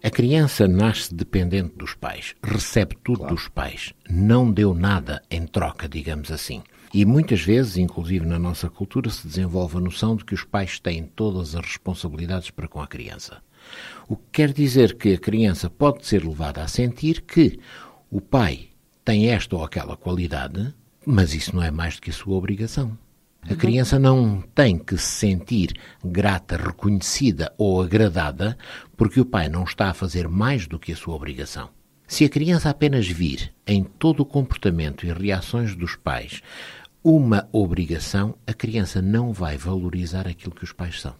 A 0.03 0.11
criança 0.11 0.69
nasce 0.69 1.13
dependente 1.13 1.75
dos 1.77 1.93
pais, 1.95 2.37
recebe 2.41 2.97
tudo 3.03 3.19
claro. 3.19 3.35
dos 3.35 3.49
pais, 3.49 3.93
não 4.09 4.49
deu 4.51 4.73
nada 4.73 5.21
em 5.29 5.45
troca, 5.45 5.89
digamos 5.89 6.31
assim. 6.31 6.63
E 6.93 7.05
muitas 7.05 7.41
vezes, 7.43 7.77
inclusive 7.77 8.25
na 8.25 8.39
nossa 8.39 8.71
cultura, 8.71 9.11
se 9.11 9.27
desenvolve 9.27 9.77
a 9.77 9.81
noção 9.81 10.17
de 10.17 10.25
que 10.25 10.35
os 10.35 10.45
pais 10.45 10.81
têm 10.81 11.05
todas 11.05 11.55
as 11.55 11.65
responsabilidades 11.65 12.51
para 12.51 12.69
com 12.69 12.81
a 12.81 12.87
criança. 12.87 13.43
O 14.09 14.17
que 14.17 14.25
quer 14.33 14.53
dizer 14.53 14.97
que 14.97 15.15
a 15.15 15.19
criança 15.19 15.69
pode 15.69 16.07
ser 16.07 16.25
levada 16.25 16.63
a 16.63 16.69
sentir 16.69 17.23
que 17.23 17.59
o 18.11 18.21
pai 18.21 18.69
tem 19.05 19.29
esta 19.29 19.57
ou 19.57 19.65
aquela 19.65 19.97
qualidade, 19.97 20.75
mas 21.05 21.35
isso 21.35 21.55
não 21.55 21.63
é 21.63 21.71
mais 21.71 21.97
do 21.97 22.03
que 22.03 22.11
a 22.11 22.15
sua 22.15 22.37
obrigação. 22.37 22.97
A 23.43 23.55
criança 23.55 23.99
não 23.99 24.43
tem 24.55 24.77
que 24.77 24.97
se 24.99 25.07
sentir 25.07 25.73
grata, 26.05 26.57
reconhecida 26.57 27.53
ou 27.57 27.81
agradada 27.81 28.59
porque 28.97 29.21
o 29.21 29.25
pai 29.25 29.49
não 29.49 29.65
está 29.65 29.91
a 29.91 29.95
fazer 29.95 30.29
mais 30.29 30.67
do 30.67 30.79
que 30.79 30.93
a 30.93 30.97
sua 30.97 31.15
obrigação. 31.15 31.71
Se 32.07 32.25
a 32.25 32.29
criança 32.29 32.71
apenas 32.71 33.07
vir 33.07 33.53
em 33.67 33.85
todo 33.85 34.21
o 34.21 34.27
comportamento 34.27 35.07
e 35.07 35.13
reações 35.13 35.75
dos 35.75 35.95
pais 35.95 36.43
uma 37.03 37.49
obrigação, 37.53 38.35
a 38.47 38.53
criança 38.53 39.01
não 39.01 39.33
vai 39.33 39.57
valorizar 39.57 40.27
aquilo 40.27 40.55
que 40.55 40.65
os 40.65 40.73
pais 40.73 41.01
são. 41.01 41.15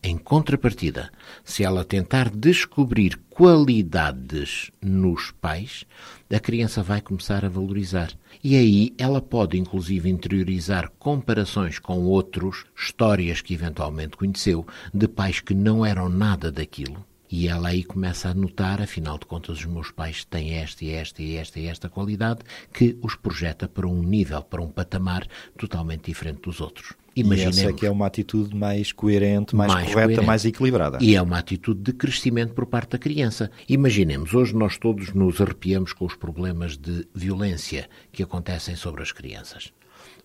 Em 0.00 0.16
contrapartida, 0.16 1.10
se 1.44 1.64
ela 1.64 1.84
tentar 1.84 2.30
descobrir 2.30 3.18
qualidades 3.28 4.70
nos 4.80 5.32
pais, 5.32 5.84
a 6.32 6.38
criança 6.38 6.84
vai 6.84 7.00
começar 7.00 7.44
a 7.44 7.48
valorizar. 7.48 8.12
E 8.42 8.56
aí 8.56 8.94
ela 8.96 9.20
pode, 9.20 9.58
inclusive, 9.58 10.08
interiorizar 10.08 10.90
comparações 11.00 11.80
com 11.80 12.04
outros, 12.04 12.64
histórias 12.76 13.40
que 13.40 13.54
eventualmente 13.54 14.16
conheceu, 14.16 14.64
de 14.94 15.08
pais 15.08 15.40
que 15.40 15.52
não 15.52 15.84
eram 15.84 16.08
nada 16.08 16.52
daquilo. 16.52 17.04
E 17.30 17.48
ela 17.48 17.68
aí 17.68 17.84
começa 17.84 18.28
a 18.28 18.34
notar, 18.34 18.80
afinal 18.80 19.18
de 19.18 19.26
contas, 19.26 19.58
os 19.58 19.66
meus 19.66 19.90
pais 19.90 20.24
têm 20.24 20.54
esta 20.54 20.84
e 20.84 20.90
esta 20.90 21.22
e 21.22 21.36
esta 21.36 21.60
e 21.60 21.66
esta 21.66 21.88
qualidade, 21.88 22.40
que 22.72 22.96
os 23.02 23.14
projeta 23.14 23.68
para 23.68 23.86
um 23.86 24.02
nível, 24.02 24.42
para 24.42 24.62
um 24.62 24.68
patamar 24.68 25.26
totalmente 25.56 26.06
diferente 26.06 26.42
dos 26.42 26.60
outros. 26.60 26.94
Imaginemos, 27.14 27.56
e 27.56 27.60
essa 27.60 27.70
é 27.70 27.72
que 27.72 27.86
é 27.86 27.90
uma 27.90 28.06
atitude 28.06 28.54
mais 28.54 28.92
coerente, 28.92 29.54
mais, 29.56 29.72
mais 29.72 29.86
correta, 29.86 30.06
coerente. 30.06 30.26
mais 30.26 30.44
equilibrada. 30.44 30.98
E 31.00 31.16
é 31.16 31.22
uma 31.22 31.38
atitude 31.38 31.80
de 31.80 31.92
crescimento 31.92 32.54
por 32.54 32.66
parte 32.66 32.90
da 32.90 32.98
criança. 32.98 33.50
Imaginemos, 33.68 34.34
hoje 34.34 34.54
nós 34.54 34.78
todos 34.78 35.12
nos 35.12 35.40
arrepiamos 35.40 35.92
com 35.92 36.04
os 36.04 36.14
problemas 36.14 36.76
de 36.76 37.08
violência 37.12 37.88
que 38.12 38.22
acontecem 38.22 38.76
sobre 38.76 39.02
as 39.02 39.10
crianças. 39.10 39.72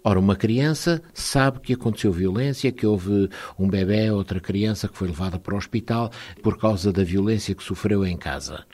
Ora, 0.05 0.19
uma 0.19 0.36
criança 0.36 1.01
sabe 1.13 1.62
que 1.62 1.74
aconteceu 1.74 2.12
violência, 2.12 2.74
que 2.74 2.86
houve 2.86 3.29
um 3.57 3.69
bebê, 3.69 4.12
outra 4.12 4.41
criança 4.41 4.89
que 4.89 4.98
foi 4.98 5.07
levada 5.07 5.39
para 5.39 5.53
o 5.53 5.57
hospital 5.57 6.12
por 6.41 6.57
causa 6.57 6.91
da 6.91 7.05
violência 7.05 7.55
que 7.55 7.63
sofreu 7.63 8.05
em 8.05 8.17
casa. 8.17 8.65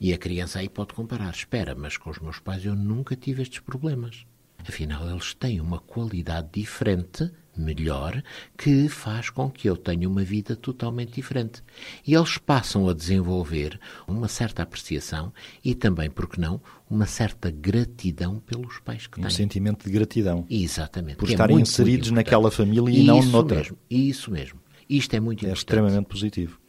E 0.00 0.12
a 0.12 0.18
criança 0.18 0.60
aí 0.60 0.68
pode 0.68 0.94
comparar. 0.94 1.30
Espera, 1.30 1.74
mas 1.74 1.96
com 1.96 2.10
os 2.10 2.20
meus 2.20 2.38
pais 2.38 2.64
eu 2.64 2.76
nunca 2.76 3.16
tive 3.16 3.42
estes 3.42 3.58
problemas. 3.58 4.24
Afinal, 4.58 5.10
eles 5.10 5.34
têm 5.34 5.60
uma 5.60 5.80
qualidade 5.80 6.50
diferente 6.52 7.32
melhor 7.60 8.22
que 8.56 8.88
faz 8.88 9.30
com 9.30 9.50
que 9.50 9.68
eu 9.68 9.76
tenha 9.76 10.08
uma 10.08 10.22
vida 10.22 10.56
totalmente 10.56 11.12
diferente. 11.14 11.62
E 12.06 12.14
eles 12.14 12.38
passam 12.38 12.88
a 12.88 12.92
desenvolver 12.94 13.78
uma 14.06 14.28
certa 14.28 14.62
apreciação 14.62 15.32
e 15.64 15.74
também, 15.74 16.10
porque 16.10 16.40
não, 16.40 16.60
uma 16.88 17.06
certa 17.06 17.50
gratidão 17.50 18.38
pelos 18.38 18.78
pais 18.80 19.06
que 19.06 19.18
um 19.18 19.22
têm. 19.22 19.26
Um 19.26 19.30
sentimento 19.30 19.84
de 19.84 19.90
gratidão. 19.90 20.46
Exatamente. 20.48 21.16
Por 21.16 21.28
é 21.28 21.32
estarem 21.32 21.58
é 21.58 21.60
inseridos 21.60 22.10
naquela 22.10 22.50
família 22.50 22.90
e 22.90 23.00
isso 23.00 23.06
não 23.06 23.22
noutra. 23.22 23.58
Mesmo, 23.58 23.78
isso 23.90 24.30
mesmo. 24.30 24.60
Isto 24.88 25.14
é 25.14 25.20
muito 25.20 25.44
é 25.44 25.48
importante. 25.48 25.56
É 25.56 25.58
extremamente 25.58 26.06
positivo. 26.06 26.60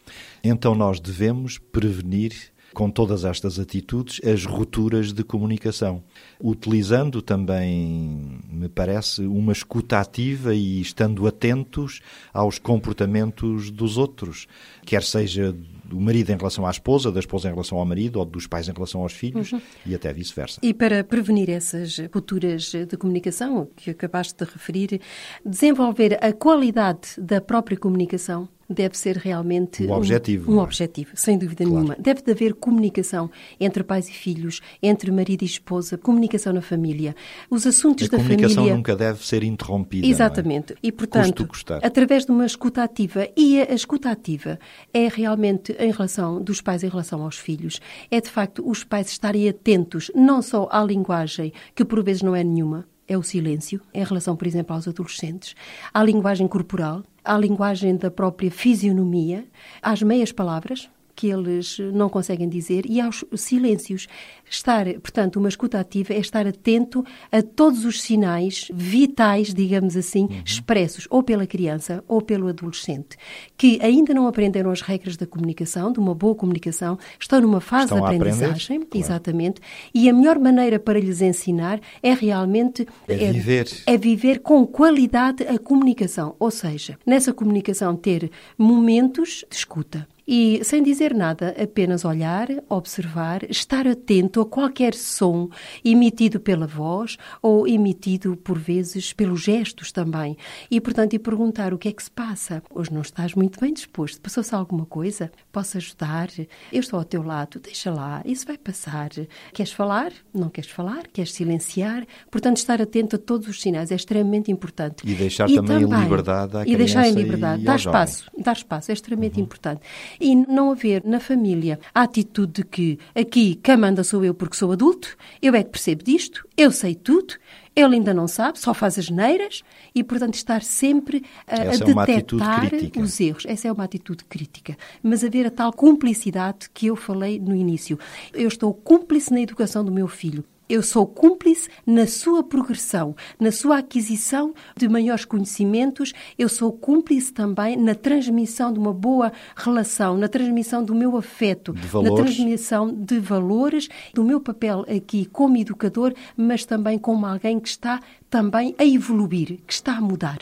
Então 0.44 0.74
nós 0.74 1.00
devemos 1.00 1.58
prevenir 1.58 2.34
com 2.74 2.90
todas 2.90 3.26
estas 3.26 3.60
atitudes, 3.60 4.22
as 4.24 4.46
rupturas 4.46 5.12
de 5.14 5.24
comunicação, 5.24 6.04
utilizando 6.40 7.22
também, 7.22 8.40
me 8.50 8.70
parece, 8.70 9.22
uma 9.22 9.52
escuta 9.52 10.00
ativa 10.00 10.54
e 10.54 10.82
estando 10.82 11.26
atentos 11.28 12.02
aos 12.34 12.60
comportamentos 12.60 13.72
dos 13.72 13.98
outros, 13.98 14.48
quer 14.86 15.04
seja 15.04 15.56
do 15.84 16.00
marido 16.00 16.32
em 16.32 16.38
relação 16.38 16.66
à 16.68 16.72
esposa, 16.72 17.12
da 17.12 17.20
esposa 17.20 17.48
em 17.48 17.52
relação 17.52 17.78
ao 17.78 17.86
marido, 17.86 18.20
ou 18.20 18.26
dos 18.26 18.46
pais 18.46 18.68
em 18.68 18.74
relação 18.74 19.02
aos 19.02 19.14
filhos, 19.14 19.54
uhum. 19.54 19.62
e 19.86 19.96
até 19.96 20.12
vice-versa. 20.12 20.60
E 20.62 20.74
para 20.74 21.04
prevenir 21.04 21.50
essas 21.50 21.98
rupturas 22.14 22.72
de 22.72 22.98
comunicação 22.98 23.70
que 23.76 23.90
acabaste 23.90 24.36
de 24.36 24.52
referir, 24.52 25.02
desenvolver 25.46 26.20
a 26.22 26.34
qualidade 26.34 27.10
da 27.18 27.40
própria 27.40 27.78
comunicação 27.78 28.50
deve 28.70 28.98
ser 28.98 29.18
realmente 29.18 29.84
um 29.84 29.92
objetivo. 29.92 30.52
Um, 30.52 30.56
um 30.56 30.60
é? 30.60 30.64
objetivo, 30.64 31.12
sem 31.16 31.38
dúvida 31.38 31.64
claro. 31.64 31.76
nenhuma. 31.76 31.96
Deve 32.00 32.22
haver 32.30 32.54
comunicação 32.54 33.30
entre 33.60 33.84
pais 33.84 34.10
e 34.10 34.12
filhos, 34.12 34.62
entre 34.82 35.12
marido 35.12 35.44
e 35.44 35.46
esposa, 35.46 35.98
comunicação 35.98 36.54
na 36.54 36.62
família. 36.62 37.16
Os 37.50 37.66
assuntos 37.66 38.08
a 38.08 38.12
da 38.12 38.18
família. 38.18 38.36
A 38.36 38.50
comunicação 38.50 38.76
nunca 38.76 38.96
deve 38.96 39.26
ser 39.26 39.44
interrompida. 39.44 40.06
Exatamente. 40.06 40.74
É? 40.74 40.76
E, 40.84 40.92
portanto, 40.92 41.48
através 41.82 42.26
de 42.26 42.32
uma 42.32 42.46
escuta 42.46 42.84
ativa, 42.84 43.28
e 43.36 43.62
a 43.62 43.74
escuta 43.74 44.12
ativa 44.12 44.60
é 44.94 45.08
realmente 45.08 45.74
em 45.80 45.92
relação 45.92 46.42
dos 46.42 46.62
pais 46.62 46.84
em 46.84 46.90
relação 46.90 47.22
aos 47.24 47.38
filhos, 47.38 47.80
é 48.12 48.20
de 48.20 48.30
facto 48.30 48.68
os 48.68 48.84
pais 48.84 49.10
estarem 49.10 49.48
atentos 49.48 50.12
não 50.14 50.42
só 50.42 50.68
à 50.72 50.84
linguagem, 50.84 51.54
que 51.74 51.86
por 51.86 52.04
vezes 52.04 52.22
não 52.22 52.36
é 52.36 52.44
nenhuma, 52.44 52.86
é 53.08 53.18
o 53.18 53.24
silêncio, 53.24 53.82
em 53.94 54.04
relação, 54.04 54.36
por 54.36 54.48
exemplo, 54.48 54.76
aos 54.76 54.88
adolescentes, 54.88 55.56
à 55.94 56.04
linguagem 56.04 56.48
corporal, 56.48 57.04
à 57.24 57.38
linguagem 57.38 57.96
da 57.96 58.12
própria 58.12 58.52
fisionomia, 58.52 59.46
às 59.82 60.02
meias 60.02 60.32
palavras, 60.32 60.90
que 61.18 61.28
eles 61.28 61.80
não 61.94 62.10
conseguem 62.10 62.48
dizer 62.48 62.86
e 62.86 63.02
aos 63.02 63.26
silêncios. 63.36 64.08
Estar, 64.50 64.86
portanto, 65.02 65.38
uma 65.38 65.50
escuta 65.50 65.78
ativa 65.80 66.14
é 66.14 66.20
estar 66.20 66.48
atento 66.48 67.04
a 67.30 67.42
todos 67.42 67.84
os 67.84 68.02
sinais 68.02 68.70
vitais, 68.72 69.54
digamos 69.54 69.98
assim, 69.98 70.26
uhum. 70.26 70.42
expressos 70.46 71.08
ou 71.10 71.22
pela 71.24 71.46
criança 71.46 72.02
ou 72.08 72.22
pelo 72.22 72.48
adolescente, 72.48 73.18
que 73.58 73.80
ainda 73.82 74.14
não 74.14 74.28
aprenderam 74.28 74.70
as 74.70 74.82
regras 74.82 75.18
da 75.18 75.26
comunicação, 75.26 75.92
de 75.92 76.00
uma 76.00 76.14
boa 76.14 76.36
comunicação, 76.36 76.98
estão 77.20 77.42
numa 77.42 77.60
fase 77.60 77.86
estão 77.86 78.00
de 78.00 78.16
aprendizagem, 78.16 78.82
claro. 78.82 78.90
exatamente, 78.94 79.60
e 79.94 80.08
a 80.08 80.14
melhor 80.14 80.40
maneira 80.40 80.80
para 80.80 81.00
lhes 81.00 81.22
ensinar 81.22 81.82
é 82.02 82.14
realmente 82.14 82.88
é, 83.08 83.26
é 83.26 83.32
viver. 83.34 83.68
é 83.88 83.98
viver 83.98 84.40
com 84.40 84.66
qualidade 84.68 85.44
a 85.44 85.58
comunicação, 85.58 86.36
ou 86.40 86.52
seja, 86.52 86.98
nessa 87.06 87.34
comunicação 87.34 87.96
ter 87.96 88.32
momentos 88.58 89.44
de 89.50 89.58
escuta 89.58 90.08
e, 90.28 90.60
sem 90.64 90.84
dizer 90.84 91.14
nada, 91.14 91.56
apenas 91.58 92.04
olhar, 92.04 92.50
observar, 92.68 93.50
estar 93.50 93.88
atento 93.88 94.42
a 94.42 94.46
qualquer 94.46 94.94
som 94.94 95.50
emitido 95.86 96.38
pela 96.38 96.68
voz 96.68 97.18
ou 97.42 97.66
emitido, 97.66 98.36
por 98.36 98.60
vezes, 98.60 99.14
pelos 99.14 99.42
gestos 99.42 99.90
também. 99.92 100.36
E, 100.70 100.82
portanto, 100.82 101.14
e 101.14 101.20
perguntar 101.20 101.74
o 101.74 101.78
que 101.78 101.88
é 101.88 101.94
que 101.94 102.04
se 102.04 102.12
passa. 102.12 102.62
Hoje 102.70 102.92
não 102.92 103.02
estás 103.02 103.36
muito 103.36 103.58
bem 103.60 103.74
disposto. 103.74 104.20
Passou-se 104.20 104.54
alguma 104.54 104.86
coisa? 104.86 105.32
Posso 105.50 105.78
ajudar? 105.78 106.28
Eu 106.74 106.80
estou 106.82 107.00
ao 107.00 107.06
teu 107.06 107.24
lado. 107.24 107.62
Deixa 107.62 107.90
lá. 107.90 108.22
Isso 108.26 108.46
vai 108.46 108.58
passar. 108.58 109.10
Queres 109.54 109.72
falar? 109.72 110.12
Não 110.34 110.50
queres 110.50 110.70
falar? 110.70 111.08
Queres 111.08 111.32
silenciar? 111.32 112.06
Portanto, 112.30 112.58
estar 112.58 112.82
atento 112.82 113.16
a 113.16 113.20
todos 113.20 113.48
os 113.48 113.62
sinais 113.62 113.92
é 113.92 113.96
extremamente 113.96 114.52
importante. 114.52 115.10
E 115.10 115.14
deixar 115.14 115.50
e 115.50 115.56
também, 115.56 115.88
também 115.88 116.04
liberdade 116.04 116.58
à 116.58 116.68
E 116.68 116.76
deixar 116.76 117.08
em 117.08 117.14
liberdade. 117.14 117.64
Dar 117.64 117.78
espaço. 117.78 118.30
Dar 118.38 118.52
espaço 118.52 118.92
é 118.92 118.94
extremamente 118.94 119.38
uhum. 119.38 119.44
importante 119.44 119.82
e 120.20 120.36
não 120.36 120.72
haver 120.72 121.04
na 121.06 121.20
família 121.20 121.80
a 121.94 122.04
atitude 122.04 122.54
de 122.54 122.64
que 122.64 123.00
aqui 123.16 123.56
quem 123.56 123.78
manda 123.78 124.04
sou 124.04 124.24
eu 124.24 124.34
porque 124.34 124.56
sou 124.56 124.72
adulto, 124.72 125.16
eu 125.42 125.54
é 125.56 125.64
que 125.64 125.72
percebo 125.72 126.04
disto, 126.04 126.48
eu 126.56 126.72
sei 126.72 126.96
tudo, 126.96 127.36
ele 127.76 127.96
ainda 127.96 128.12
não 128.12 128.28
sabe, 128.28 128.60
só 128.60 128.74
faz 128.74 128.98
as 128.98 129.10
neiras 129.12 129.62
e, 129.94 130.04
portanto, 130.04 130.34
estar 130.34 130.64
sempre 130.64 131.24
a, 131.46 131.62
a 131.62 131.66
é 131.66 131.78
detectar 131.78 132.72
os 133.00 133.20
erros. 133.20 133.44
Essa 133.46 133.68
é 133.68 133.72
uma 133.72 133.84
atitude 133.84 134.26
crítica. 134.26 134.76
Mas 135.04 135.24
haver 135.24 135.46
a 135.46 135.52
tal 135.52 135.72
cumplicidade 135.72 136.70
que 136.74 136.88
eu 136.88 136.96
falei 136.96 137.40
no 137.40 137.56
início. 137.56 138.00
Eu 138.34 138.48
estou 138.48 138.74
cúmplice 138.74 139.32
na 139.32 139.42
educação 139.42 139.86
do 139.86 139.92
meu 139.92 140.08
filho. 140.08 140.44
Eu 140.70 140.84
sou 140.84 141.08
cúmplice 141.08 141.70
na 141.86 142.06
sua 142.06 142.44
progressão, 142.44 143.16
na 143.40 143.52
sua 143.54 143.78
aquisição 143.78 144.54
de 144.76 144.90
maiores 144.90 145.24
conhecimentos. 145.24 146.14
Eu 146.38 146.50
sou 146.50 146.74
cúmplice 146.74 147.32
também 147.32 147.78
na 147.78 147.96
transmissão 147.96 148.74
de 148.74 148.80
uma 148.80 148.94
boa 148.94 149.32
relação, 149.56 150.18
na 150.18 150.28
transmissão 150.28 150.84
do 150.84 150.94
meu 150.94 151.16
afeto, 151.16 151.74
na 151.74 152.14
transmissão 152.14 152.94
de 152.94 153.18
valores, 153.18 153.88
do 154.14 154.26
meu 154.26 154.42
papel 154.42 154.86
aqui 154.94 155.26
como 155.26 155.56
educador, 155.56 156.14
mas 156.36 156.66
também 156.66 157.00
como 157.00 157.26
alguém 157.26 157.60
que 157.60 157.70
está 157.70 158.02
também 158.30 158.76
a 158.78 158.84
evoluir, 158.84 159.60
que 159.66 159.74
está 159.74 159.98
a 159.98 160.02
mudar. 160.02 160.40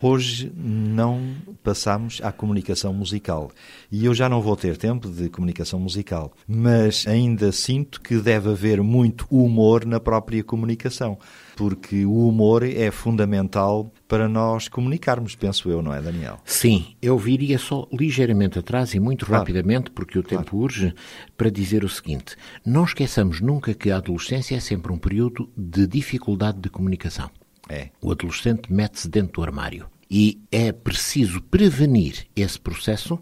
Hoje 0.00 0.52
não 0.56 1.20
passamos 1.62 2.20
à 2.22 2.30
comunicação 2.30 2.94
musical 2.94 3.50
e 3.90 4.04
eu 4.04 4.14
já 4.14 4.28
não 4.28 4.40
vou 4.40 4.56
ter 4.56 4.76
tempo 4.76 5.10
de 5.10 5.28
comunicação 5.28 5.80
musical, 5.80 6.32
mas 6.46 7.04
ainda 7.06 7.50
sinto 7.50 8.00
que 8.00 8.16
deve 8.18 8.48
haver 8.48 8.80
muito 8.80 9.26
humor 9.28 9.84
na 9.84 9.98
própria 9.98 10.44
comunicação, 10.44 11.18
porque 11.56 12.06
o 12.06 12.28
humor 12.28 12.62
é 12.62 12.92
fundamental 12.92 13.92
para 14.06 14.28
nós 14.28 14.68
comunicarmos, 14.68 15.34
penso 15.34 15.68
eu, 15.68 15.82
não 15.82 15.92
é, 15.92 16.00
Daniel? 16.00 16.38
Sim, 16.44 16.94
eu 17.02 17.18
viria 17.18 17.58
só 17.58 17.88
ligeiramente 17.92 18.56
atrás 18.56 18.94
e 18.94 19.00
muito 19.00 19.26
claro. 19.26 19.42
rapidamente, 19.42 19.90
porque 19.90 20.16
o 20.16 20.22
tempo 20.22 20.50
claro. 20.50 20.64
urge, 20.64 20.94
para 21.36 21.50
dizer 21.50 21.82
o 21.82 21.88
seguinte: 21.88 22.36
não 22.64 22.84
esqueçamos 22.84 23.40
nunca 23.40 23.74
que 23.74 23.90
a 23.90 23.96
adolescência 23.96 24.54
é 24.54 24.60
sempre 24.60 24.92
um 24.92 24.98
período 24.98 25.50
de 25.56 25.88
dificuldade 25.88 26.58
de 26.60 26.70
comunicação. 26.70 27.28
É. 27.68 27.90
O 28.00 28.10
adolescente 28.10 28.72
mete-se 28.72 29.08
dentro 29.08 29.34
do 29.34 29.42
armário. 29.42 29.86
E 30.10 30.40
é 30.50 30.72
preciso 30.72 31.42
prevenir 31.42 32.26
esse 32.34 32.58
processo 32.58 33.18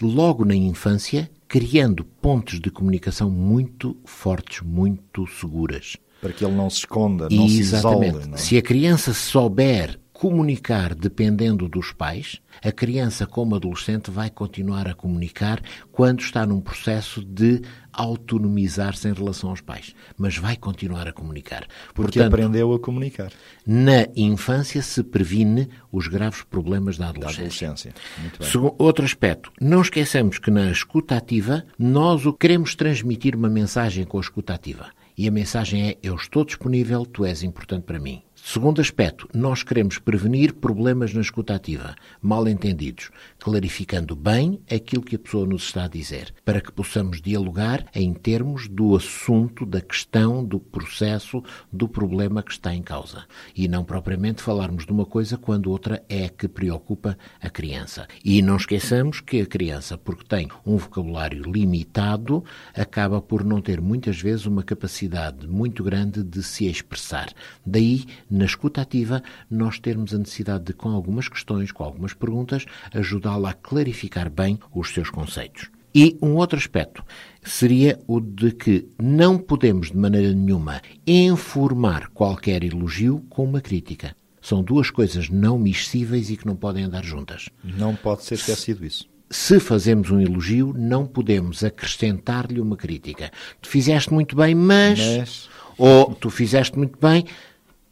logo 0.00 0.44
na 0.44 0.54
infância, 0.54 1.28
criando 1.48 2.04
pontes 2.04 2.60
de 2.60 2.70
comunicação 2.70 3.28
muito 3.28 3.96
fortes, 4.04 4.60
muito 4.60 5.26
seguras. 5.26 5.96
Para 6.20 6.32
que 6.32 6.44
ele 6.44 6.54
não 6.54 6.70
se 6.70 6.78
esconda, 6.78 7.28
não 7.30 7.46
Exatamente. 7.46 8.10
se 8.10 8.12
isole. 8.12 8.26
Não 8.28 8.34
é? 8.34 8.38
Se 8.38 8.56
a 8.56 8.62
criança 8.62 9.12
souber 9.12 9.98
comunicar 10.18 10.96
dependendo 10.96 11.68
dos 11.68 11.92
pais, 11.92 12.40
a 12.60 12.72
criança 12.72 13.24
como 13.24 13.54
adolescente 13.54 14.10
vai 14.10 14.28
continuar 14.28 14.88
a 14.88 14.94
comunicar 14.94 15.62
quando 15.92 16.18
está 16.18 16.44
num 16.44 16.60
processo 16.60 17.24
de 17.24 17.62
autonomizar-se 17.92 19.08
em 19.08 19.12
relação 19.12 19.50
aos 19.50 19.60
pais, 19.60 19.94
mas 20.16 20.36
vai 20.36 20.56
continuar 20.56 21.06
a 21.06 21.12
comunicar. 21.12 21.68
Porque 21.94 22.18
Portanto, 22.18 22.34
aprendeu 22.34 22.72
a 22.72 22.80
comunicar. 22.80 23.30
Na 23.64 24.08
infância 24.16 24.82
se 24.82 25.04
previne 25.04 25.68
os 25.92 26.08
graves 26.08 26.42
problemas 26.42 26.98
da 26.98 27.10
adolescência. 27.10 27.68
Da 27.68 27.74
adolescência. 27.74 27.94
Muito 28.20 28.38
bem. 28.40 28.48
Segundo, 28.48 28.74
outro 28.76 29.04
aspecto, 29.04 29.52
não 29.60 29.82
esqueçamos 29.82 30.40
que 30.40 30.50
na 30.50 30.68
escutativa 30.68 31.64
nós 31.78 32.26
o 32.26 32.32
queremos 32.32 32.74
transmitir 32.74 33.36
uma 33.36 33.48
mensagem 33.48 34.04
com 34.04 34.18
a 34.18 34.20
escutativa. 34.20 34.90
E 35.16 35.28
a 35.28 35.30
mensagem 35.30 35.90
é: 35.90 35.96
Eu 36.02 36.16
estou 36.16 36.44
disponível, 36.44 37.06
tu 37.06 37.24
és 37.24 37.44
importante 37.44 37.84
para 37.84 38.00
mim. 38.00 38.22
Segundo 38.44 38.80
aspecto, 38.80 39.28
nós 39.34 39.62
queremos 39.62 39.98
prevenir 39.98 40.54
problemas 40.54 41.12
na 41.12 41.20
escutativa, 41.20 41.94
mal 42.22 42.48
entendidos, 42.48 43.10
clarificando 43.38 44.16
bem 44.16 44.60
aquilo 44.72 45.02
que 45.02 45.16
a 45.16 45.18
pessoa 45.18 45.46
nos 45.46 45.64
está 45.64 45.84
a 45.84 45.88
dizer, 45.88 46.32
para 46.46 46.60
que 46.60 46.72
possamos 46.72 47.20
dialogar 47.20 47.84
em 47.94 48.14
termos 48.14 48.66
do 48.66 48.96
assunto, 48.96 49.66
da 49.66 49.82
questão, 49.82 50.42
do 50.42 50.58
processo, 50.58 51.42
do 51.70 51.86
problema 51.86 52.42
que 52.42 52.52
está 52.52 52.74
em 52.74 52.82
causa. 52.82 53.24
E 53.54 53.68
não 53.68 53.84
propriamente 53.84 54.40
falarmos 54.40 54.86
de 54.86 54.92
uma 54.92 55.04
coisa 55.04 55.36
quando 55.36 55.70
outra 55.70 56.02
é 56.08 56.28
que 56.28 56.48
preocupa 56.48 57.18
a 57.42 57.50
criança. 57.50 58.06
E 58.24 58.40
não 58.40 58.56
esqueçamos 58.56 59.20
que 59.20 59.42
a 59.42 59.46
criança, 59.46 59.98
porque 59.98 60.24
tem 60.24 60.48
um 60.64 60.78
vocabulário 60.78 61.42
limitado, 61.42 62.42
acaba 62.74 63.20
por 63.20 63.44
não 63.44 63.60
ter 63.60 63.78
muitas 63.78 64.18
vezes 64.18 64.46
uma 64.46 64.62
capacidade 64.62 65.46
muito 65.46 65.84
grande 65.84 66.22
de 66.22 66.42
se 66.42 66.66
expressar. 66.66 67.30
Daí, 67.66 68.06
na 68.30 68.44
escuta 68.44 68.80
ativa, 68.80 69.22
nós 69.50 69.78
termos 69.78 70.14
a 70.14 70.18
necessidade 70.18 70.64
de, 70.64 70.72
com 70.72 70.90
algumas 70.90 71.28
questões, 71.28 71.72
com 71.72 71.84
algumas 71.84 72.14
perguntas, 72.14 72.64
ajudá-la 72.92 73.50
a 73.50 73.54
clarificar 73.54 74.30
bem 74.30 74.58
os 74.74 74.90
seus 74.90 75.10
conceitos. 75.10 75.70
E 75.94 76.16
um 76.20 76.34
outro 76.34 76.58
aspecto 76.58 77.02
seria 77.42 77.98
o 78.06 78.20
de 78.20 78.52
que 78.52 78.88
não 78.98 79.38
podemos, 79.38 79.90
de 79.90 79.96
maneira 79.96 80.32
nenhuma, 80.32 80.82
informar 81.06 82.08
qualquer 82.08 82.62
elogio 82.62 83.24
com 83.30 83.44
uma 83.44 83.60
crítica. 83.60 84.14
São 84.40 84.62
duas 84.62 84.90
coisas 84.90 85.28
não 85.28 85.58
miscíveis 85.58 86.30
e 86.30 86.36
que 86.36 86.46
não 86.46 86.54
podem 86.54 86.84
andar 86.84 87.04
juntas. 87.04 87.48
Não 87.64 87.96
pode 87.96 88.22
ser 88.22 88.34
esquecido 88.34 88.84
isso. 88.84 89.08
Se 89.30 89.60
fazemos 89.60 90.10
um 90.10 90.20
elogio, 90.20 90.72
não 90.76 91.06
podemos 91.06 91.62
acrescentar-lhe 91.62 92.60
uma 92.60 92.76
crítica. 92.76 93.30
Tu 93.60 93.68
fizeste 93.68 94.12
muito 94.12 94.36
bem, 94.36 94.54
mas... 94.54 94.98
mas... 94.98 95.48
Ou 95.76 96.12
tu 96.14 96.28
fizeste 96.28 96.76
muito 96.76 96.98
bem, 96.98 97.24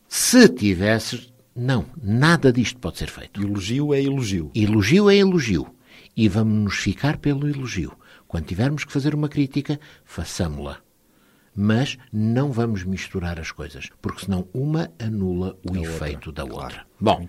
se 0.08 0.48
tivesses. 0.48 1.32
Não, 1.54 1.86
nada 2.02 2.52
disto 2.52 2.78
pode 2.78 2.98
ser 2.98 3.08
feito. 3.08 3.42
Elogio 3.42 3.94
é 3.94 4.02
elogio. 4.02 4.50
Elogio 4.54 5.08
é 5.08 5.16
elogio. 5.16 5.66
E 6.16 6.28
vamos 6.28 6.64
nos 6.64 6.76
ficar 6.76 7.16
pelo 7.18 7.48
elogio. 7.48 7.92
Quando 8.28 8.46
tivermos 8.46 8.84
que 8.84 8.92
fazer 8.92 9.14
uma 9.14 9.28
crítica, 9.28 9.80
façamo-la. 10.04 10.78
Mas 11.54 11.96
não 12.12 12.52
vamos 12.52 12.84
misturar 12.84 13.40
as 13.40 13.50
coisas, 13.50 13.88
porque 14.02 14.26
senão 14.26 14.46
uma 14.52 14.90
anula 14.98 15.56
o 15.64 15.74
efeito 15.76 16.28
outra. 16.28 16.32
da 16.32 16.44
outra. 16.44 16.86
Claro. 16.98 17.28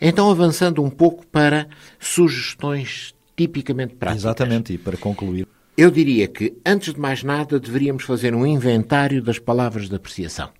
então 0.00 0.30
avançando 0.30 0.82
um 0.82 0.90
pouco 0.90 1.26
para 1.26 1.66
sugestões 1.98 3.14
tipicamente 3.36 3.96
práticas. 3.96 4.22
Exatamente, 4.22 4.72
e 4.72 4.78
para 4.78 4.96
concluir. 4.96 5.48
Eu 5.76 5.90
diria 5.90 6.28
que, 6.28 6.56
antes 6.64 6.94
de 6.94 7.00
mais 7.00 7.22
nada, 7.24 7.58
deveríamos 7.58 8.04
fazer 8.04 8.34
um 8.34 8.46
inventário 8.46 9.22
das 9.22 9.38
palavras 9.38 9.88
de 9.88 9.94
apreciação. 9.94 10.50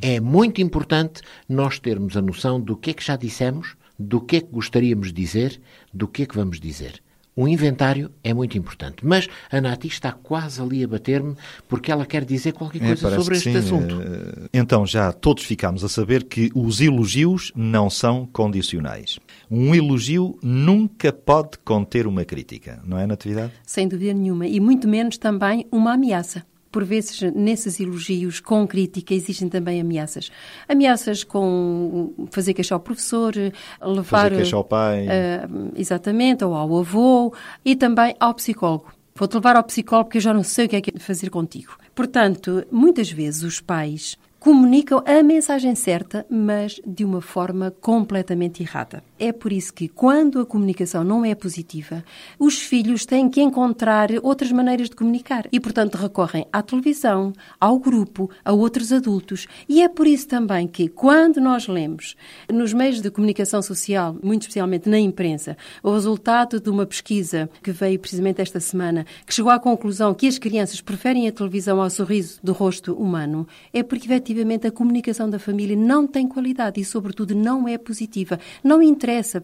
É 0.00 0.20
muito 0.20 0.60
importante 0.60 1.22
nós 1.48 1.78
termos 1.78 2.16
a 2.16 2.22
noção 2.22 2.60
do 2.60 2.76
que 2.76 2.90
é 2.90 2.94
que 2.94 3.04
já 3.04 3.16
dissemos, 3.16 3.76
do 3.98 4.20
que 4.20 4.36
é 4.36 4.40
que 4.40 4.50
gostaríamos 4.50 5.08
de 5.08 5.14
dizer, 5.14 5.60
do 5.92 6.06
que 6.06 6.22
é 6.22 6.26
que 6.26 6.36
vamos 6.36 6.60
dizer. 6.60 7.02
O 7.38 7.46
inventário 7.46 8.10
é 8.24 8.32
muito 8.32 8.56
importante. 8.56 9.04
Mas 9.04 9.28
a 9.52 9.60
Nati 9.60 9.88
está 9.88 10.10
quase 10.10 10.60
ali 10.60 10.82
a 10.82 10.88
bater-me 10.88 11.34
porque 11.68 11.92
ela 11.92 12.06
quer 12.06 12.24
dizer 12.24 12.52
qualquer 12.52 12.82
é, 12.82 12.86
coisa 12.86 13.08
é, 13.08 13.14
sobre 13.14 13.36
este 13.36 13.52
sim. 13.52 13.58
assunto. 13.58 14.00
Eh, 14.00 14.48
então 14.54 14.86
já 14.86 15.12
todos 15.12 15.44
ficamos 15.44 15.84
a 15.84 15.88
saber 15.88 16.24
que 16.24 16.50
os 16.54 16.80
elogios 16.80 17.52
não 17.54 17.90
são 17.90 18.26
condicionais. 18.32 19.18
Um 19.50 19.74
elogio 19.74 20.38
nunca 20.42 21.12
pode 21.12 21.58
conter 21.58 22.06
uma 22.06 22.24
crítica, 22.24 22.80
não 22.86 22.98
é, 22.98 23.06
Natividade? 23.06 23.52
Sem 23.66 23.86
dúvida 23.86 24.14
nenhuma. 24.14 24.46
E 24.46 24.58
muito 24.58 24.88
menos 24.88 25.18
também 25.18 25.66
uma 25.70 25.92
ameaça 25.92 26.42
por 26.76 26.84
vezes, 26.84 27.22
nesses 27.34 27.80
elogios 27.80 28.38
com 28.38 28.66
crítica, 28.66 29.14
existem 29.14 29.48
também 29.48 29.80
ameaças. 29.80 30.30
Ameaças 30.68 31.24
com 31.24 32.12
fazer 32.30 32.52
queixar 32.52 32.76
ao 32.76 32.80
professor, 32.80 33.32
levar. 33.80 34.04
Fazer 34.04 34.36
queixar 34.36 34.58
ao 34.58 34.64
pai. 34.64 35.06
Uh, 35.06 35.72
exatamente, 35.74 36.44
ou 36.44 36.52
ao 36.52 36.76
avô, 36.76 37.32
e 37.64 37.74
também 37.74 38.14
ao 38.20 38.34
psicólogo. 38.34 38.92
Vou-te 39.14 39.32
levar 39.36 39.56
ao 39.56 39.64
psicólogo 39.64 40.08
porque 40.08 40.18
eu 40.18 40.22
já 40.22 40.34
não 40.34 40.42
sei 40.42 40.66
o 40.66 40.68
que 40.68 40.76
é 40.76 40.80
que 40.82 40.92
é 40.94 40.98
fazer 40.98 41.30
contigo. 41.30 41.78
Portanto, 41.94 42.62
muitas 42.70 43.10
vezes 43.10 43.42
os 43.42 43.58
pais 43.58 44.18
comunicam 44.38 45.02
a 45.06 45.22
mensagem 45.22 45.74
certa, 45.74 46.26
mas 46.28 46.78
de 46.86 47.06
uma 47.06 47.22
forma 47.22 47.74
completamente 47.80 48.62
errada. 48.62 49.02
É 49.18 49.32
por 49.32 49.50
isso 49.50 49.72
que, 49.72 49.88
quando 49.88 50.40
a 50.40 50.44
comunicação 50.44 51.02
não 51.02 51.24
é 51.24 51.34
positiva, 51.34 52.04
os 52.38 52.58
filhos 52.58 53.06
têm 53.06 53.30
que 53.30 53.40
encontrar 53.40 54.10
outras 54.22 54.52
maneiras 54.52 54.90
de 54.90 54.96
comunicar 54.96 55.48
e, 55.50 55.58
portanto, 55.58 55.94
recorrem 55.94 56.46
à 56.52 56.60
televisão, 56.60 57.32
ao 57.58 57.78
grupo, 57.78 58.30
a 58.44 58.52
outros 58.52 58.92
adultos. 58.92 59.46
E 59.66 59.80
é 59.80 59.88
por 59.88 60.06
isso 60.06 60.28
também 60.28 60.68
que, 60.68 60.86
quando 60.88 61.40
nós 61.40 61.66
lemos 61.66 62.14
nos 62.52 62.74
meios 62.74 63.00
de 63.00 63.10
comunicação 63.10 63.62
social, 63.62 64.14
muito 64.22 64.42
especialmente 64.42 64.86
na 64.86 64.98
imprensa, 64.98 65.56
o 65.82 65.92
resultado 65.92 66.60
de 66.60 66.68
uma 66.68 66.84
pesquisa 66.84 67.48
que 67.62 67.72
veio 67.72 67.98
precisamente 67.98 68.42
esta 68.42 68.60
semana, 68.60 69.06
que 69.24 69.32
chegou 69.32 69.50
à 69.50 69.58
conclusão 69.58 70.12
que 70.12 70.26
as 70.26 70.38
crianças 70.38 70.82
preferem 70.82 71.26
a 71.26 71.32
televisão 71.32 71.80
ao 71.80 71.88
sorriso 71.88 72.38
do 72.42 72.52
rosto 72.52 72.92
humano, 72.92 73.48
é 73.72 73.82
porque, 73.82 74.06
efetivamente, 74.06 74.66
a 74.66 74.70
comunicação 74.70 75.30
da 75.30 75.38
família 75.38 75.74
não 75.74 76.06
tem 76.06 76.28
qualidade 76.28 76.78
e, 76.78 76.84
sobretudo, 76.84 77.34
não 77.34 77.66
é 77.66 77.78
positiva. 77.78 78.38
Não 78.62 78.82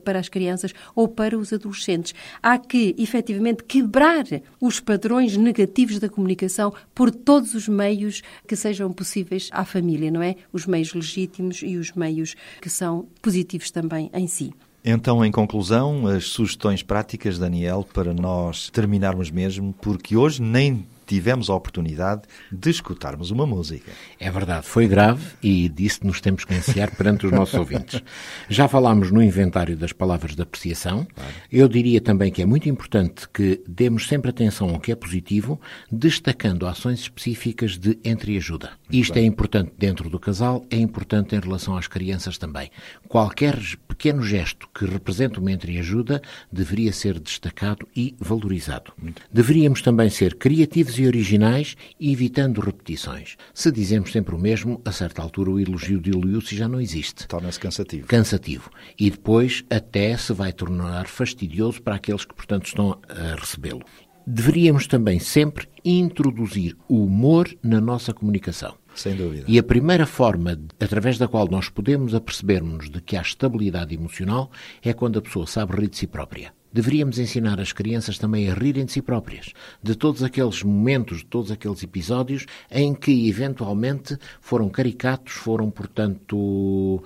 para 0.04 0.18
as 0.18 0.28
crianças 0.28 0.72
ou 0.94 1.08
para 1.08 1.38
os 1.38 1.52
adolescentes. 1.52 2.14
Há 2.42 2.58
que, 2.58 2.94
efetivamente, 2.98 3.64
quebrar 3.64 4.24
os 4.60 4.80
padrões 4.80 5.36
negativos 5.36 5.98
da 5.98 6.08
comunicação 6.08 6.72
por 6.94 7.10
todos 7.10 7.54
os 7.54 7.68
meios 7.68 8.22
que 8.46 8.56
sejam 8.56 8.92
possíveis 8.92 9.48
à 9.52 9.64
família, 9.64 10.10
não 10.10 10.22
é? 10.22 10.36
Os 10.52 10.66
meios 10.66 10.92
legítimos 10.94 11.62
e 11.62 11.76
os 11.76 11.92
meios 11.92 12.34
que 12.60 12.68
são 12.68 13.06
positivos 13.20 13.70
também 13.70 14.10
em 14.12 14.26
si. 14.26 14.52
Então, 14.84 15.24
em 15.24 15.30
conclusão, 15.30 16.08
as 16.08 16.24
sugestões 16.24 16.82
práticas, 16.82 17.38
Daniel, 17.38 17.86
para 17.94 18.12
nós 18.12 18.68
terminarmos 18.70 19.30
mesmo, 19.30 19.72
porque 19.80 20.16
hoje 20.16 20.42
nem 20.42 20.84
tivemos 21.12 21.50
a 21.50 21.54
oportunidade 21.54 22.22
de 22.50 22.70
escutarmos 22.70 23.30
uma 23.30 23.44
música. 23.46 23.92
É 24.18 24.30
verdade, 24.30 24.66
foi 24.66 24.88
grave 24.88 25.22
e 25.42 25.68
disso 25.68 26.00
nos 26.04 26.22
temos 26.22 26.42
que 26.42 26.54
ensiar 26.54 26.90
perante 26.96 27.26
os 27.26 27.32
nossos 27.32 27.52
ouvintes. 27.52 28.02
Já 28.48 28.66
falámos 28.66 29.10
no 29.10 29.22
inventário 29.22 29.76
das 29.76 29.92
palavras 29.92 30.34
de 30.34 30.40
apreciação. 30.40 31.06
Claro. 31.14 31.30
Eu 31.50 31.68
diria 31.68 32.00
também 32.00 32.32
que 32.32 32.40
é 32.40 32.46
muito 32.46 32.66
importante 32.66 33.28
que 33.28 33.62
demos 33.68 34.08
sempre 34.08 34.30
atenção 34.30 34.70
ao 34.70 34.80
que 34.80 34.90
é 34.90 34.94
positivo, 34.94 35.60
destacando 35.90 36.66
ações 36.66 37.00
específicas 37.00 37.76
de 37.76 37.98
entreajuda. 38.02 38.70
Isto 38.90 39.14
bem. 39.14 39.24
é 39.24 39.26
importante 39.26 39.72
dentro 39.76 40.08
do 40.08 40.18
casal, 40.18 40.64
é 40.70 40.76
importante 40.76 41.36
em 41.36 41.40
relação 41.40 41.76
às 41.76 41.86
crianças 41.88 42.38
também. 42.38 42.70
Qualquer 43.06 43.58
pequeno 43.86 44.22
gesto 44.22 44.66
que 44.74 44.86
representa 44.86 45.40
uma 45.40 45.52
entreajuda 45.52 46.22
deveria 46.50 46.90
ser 46.90 47.20
destacado 47.20 47.86
e 47.94 48.14
valorizado. 48.18 48.94
Deveríamos 49.30 49.82
também 49.82 50.08
ser 50.08 50.36
criativos 50.36 50.98
e 50.98 51.01
originais, 51.06 51.76
evitando 52.00 52.60
repetições. 52.60 53.36
Se 53.54 53.70
dizemos 53.70 54.12
sempre 54.12 54.34
o 54.34 54.38
mesmo, 54.38 54.80
a 54.84 54.92
certa 54.92 55.22
altura 55.22 55.50
o 55.50 55.60
elogio 55.60 56.00
de 56.00 56.10
Iliusi 56.10 56.56
já 56.56 56.68
não 56.68 56.80
existe. 56.80 57.26
Torna-se 57.26 57.58
cansativo. 57.60 58.06
Cansativo. 58.06 58.70
E 58.98 59.10
depois 59.10 59.64
até 59.70 60.16
se 60.16 60.32
vai 60.32 60.52
tornar 60.52 61.06
fastidioso 61.06 61.82
para 61.82 61.96
aqueles 61.96 62.24
que, 62.24 62.34
portanto, 62.34 62.66
estão 62.66 62.98
a 63.08 63.34
recebê-lo. 63.34 63.82
Deveríamos 64.26 64.86
também 64.86 65.18
sempre 65.18 65.68
introduzir 65.84 66.76
o 66.88 67.04
humor 67.04 67.48
na 67.62 67.80
nossa 67.80 68.12
comunicação. 68.12 68.74
Sem 68.94 69.16
dúvida. 69.16 69.44
E 69.48 69.58
a 69.58 69.62
primeira 69.62 70.06
forma 70.06 70.58
através 70.78 71.18
da 71.18 71.26
qual 71.26 71.48
nós 71.48 71.68
podemos 71.68 72.14
apercebermos 72.14 72.90
de 72.90 73.00
que 73.00 73.16
há 73.16 73.22
estabilidade 73.22 73.94
emocional 73.94 74.50
é 74.82 74.92
quando 74.92 75.18
a 75.18 75.22
pessoa 75.22 75.46
sabe 75.46 75.76
rir 75.76 75.88
de 75.88 75.96
si 75.96 76.06
própria. 76.06 76.52
Deveríamos 76.72 77.18
ensinar 77.18 77.60
as 77.60 77.72
crianças 77.72 78.18
também 78.18 78.50
a 78.50 78.54
rirem 78.54 78.84
de 78.84 78.92
si 78.92 79.02
próprias, 79.02 79.52
de 79.82 79.94
todos 79.94 80.22
aqueles 80.22 80.62
momentos, 80.62 81.18
de 81.18 81.26
todos 81.26 81.50
aqueles 81.50 81.82
episódios 81.82 82.46
em 82.70 82.94
que 82.94 83.28
eventualmente 83.28 84.16
foram 84.40 84.68
caricatos, 84.68 85.34
foram, 85.34 85.70
portanto, 85.70 87.02